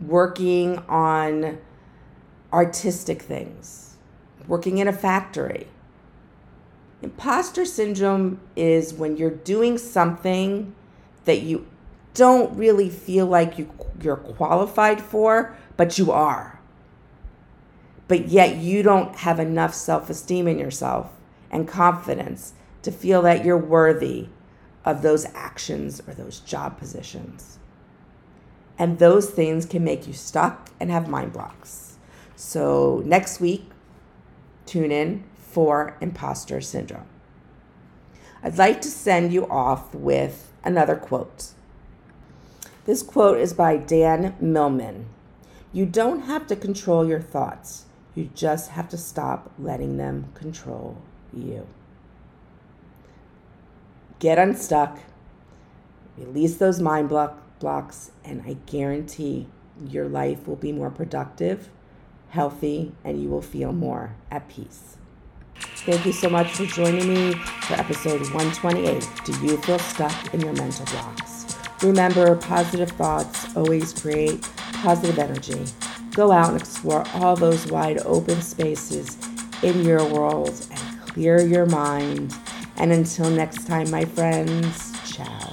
working 0.00 0.78
on 0.88 1.58
artistic 2.52 3.22
things, 3.22 3.96
working 4.46 4.78
in 4.78 4.88
a 4.88 4.92
factory. 4.92 5.68
Imposter 7.02 7.64
syndrome 7.64 8.40
is 8.56 8.92
when 8.92 9.16
you're 9.16 9.30
doing 9.30 9.78
something 9.78 10.74
that 11.24 11.42
you 11.42 11.66
don't 12.14 12.56
really 12.56 12.88
feel 12.88 13.26
like 13.26 13.58
you, 13.58 13.70
you're 14.00 14.16
qualified 14.16 15.00
for, 15.00 15.56
but 15.76 15.98
you 15.98 16.12
are. 16.12 16.60
But 18.08 18.28
yet 18.28 18.56
you 18.56 18.82
don't 18.82 19.14
have 19.16 19.38
enough 19.38 19.74
self 19.74 20.10
esteem 20.10 20.48
in 20.48 20.58
yourself 20.58 21.12
and 21.50 21.68
confidence 21.68 22.54
to 22.82 22.90
feel 22.90 23.22
that 23.22 23.44
you're 23.44 23.58
worthy 23.58 24.28
of 24.84 25.02
those 25.02 25.26
actions 25.34 26.00
or 26.06 26.14
those 26.14 26.40
job 26.40 26.78
positions. 26.78 27.58
And 28.78 28.98
those 28.98 29.30
things 29.30 29.66
can 29.66 29.84
make 29.84 30.06
you 30.06 30.12
stuck 30.12 30.70
and 30.80 30.90
have 30.90 31.08
mind 31.08 31.32
blocks. 31.32 31.98
So, 32.34 33.02
next 33.04 33.38
week, 33.38 33.66
tune 34.64 34.90
in 34.90 35.24
for 35.36 35.96
imposter 36.00 36.60
syndrome. 36.62 37.06
I'd 38.42 38.56
like 38.56 38.80
to 38.80 38.88
send 38.88 39.32
you 39.34 39.46
off 39.48 39.94
with 39.94 40.50
another 40.64 40.96
quote. 40.96 41.48
This 42.86 43.02
quote 43.02 43.38
is 43.38 43.52
by 43.52 43.76
Dan 43.76 44.34
Millman. 44.40 45.06
You 45.72 45.86
don't 45.86 46.22
have 46.22 46.46
to 46.48 46.56
control 46.56 47.06
your 47.06 47.20
thoughts, 47.20 47.84
you 48.14 48.30
just 48.34 48.70
have 48.70 48.88
to 48.88 48.96
stop 48.96 49.50
letting 49.58 49.96
them 49.98 50.32
control 50.34 50.96
you. 51.32 51.66
Get 54.18 54.38
unstuck, 54.38 54.98
release 56.16 56.56
those 56.56 56.80
mind 56.80 57.08
block 57.08 57.38
blocks, 57.60 58.10
and 58.24 58.42
I 58.46 58.54
guarantee 58.66 59.46
your 59.88 60.08
life 60.08 60.48
will 60.48 60.56
be 60.56 60.72
more 60.72 60.90
productive, 60.90 61.68
healthy, 62.30 62.92
and 63.04 63.22
you 63.22 63.28
will 63.28 63.42
feel 63.42 63.72
more 63.72 64.16
at 64.30 64.48
peace. 64.48 64.96
Thank 65.84 66.04
you 66.06 66.12
so 66.12 66.28
much 66.28 66.52
for 66.52 66.66
joining 66.66 67.08
me 67.08 67.34
for 67.34 67.74
episode 67.74 68.20
128. 68.32 69.06
Do 69.24 69.32
you 69.46 69.56
feel 69.58 69.78
stuck 69.78 70.34
in 70.34 70.40
your 70.40 70.52
mental 70.54 70.84
blocks? 70.86 71.29
Remember, 71.82 72.36
positive 72.36 72.90
thoughts 72.90 73.56
always 73.56 73.92
create 73.92 74.42
positive 74.74 75.18
energy. 75.18 75.64
Go 76.12 76.30
out 76.30 76.50
and 76.50 76.60
explore 76.60 77.04
all 77.14 77.36
those 77.36 77.66
wide 77.68 77.98
open 78.04 78.42
spaces 78.42 79.16
in 79.62 79.82
your 79.84 80.04
world 80.04 80.66
and 80.70 81.00
clear 81.00 81.40
your 81.40 81.66
mind. 81.66 82.34
And 82.76 82.92
until 82.92 83.30
next 83.30 83.66
time, 83.66 83.90
my 83.90 84.04
friends, 84.04 84.92
ciao. 85.10 85.49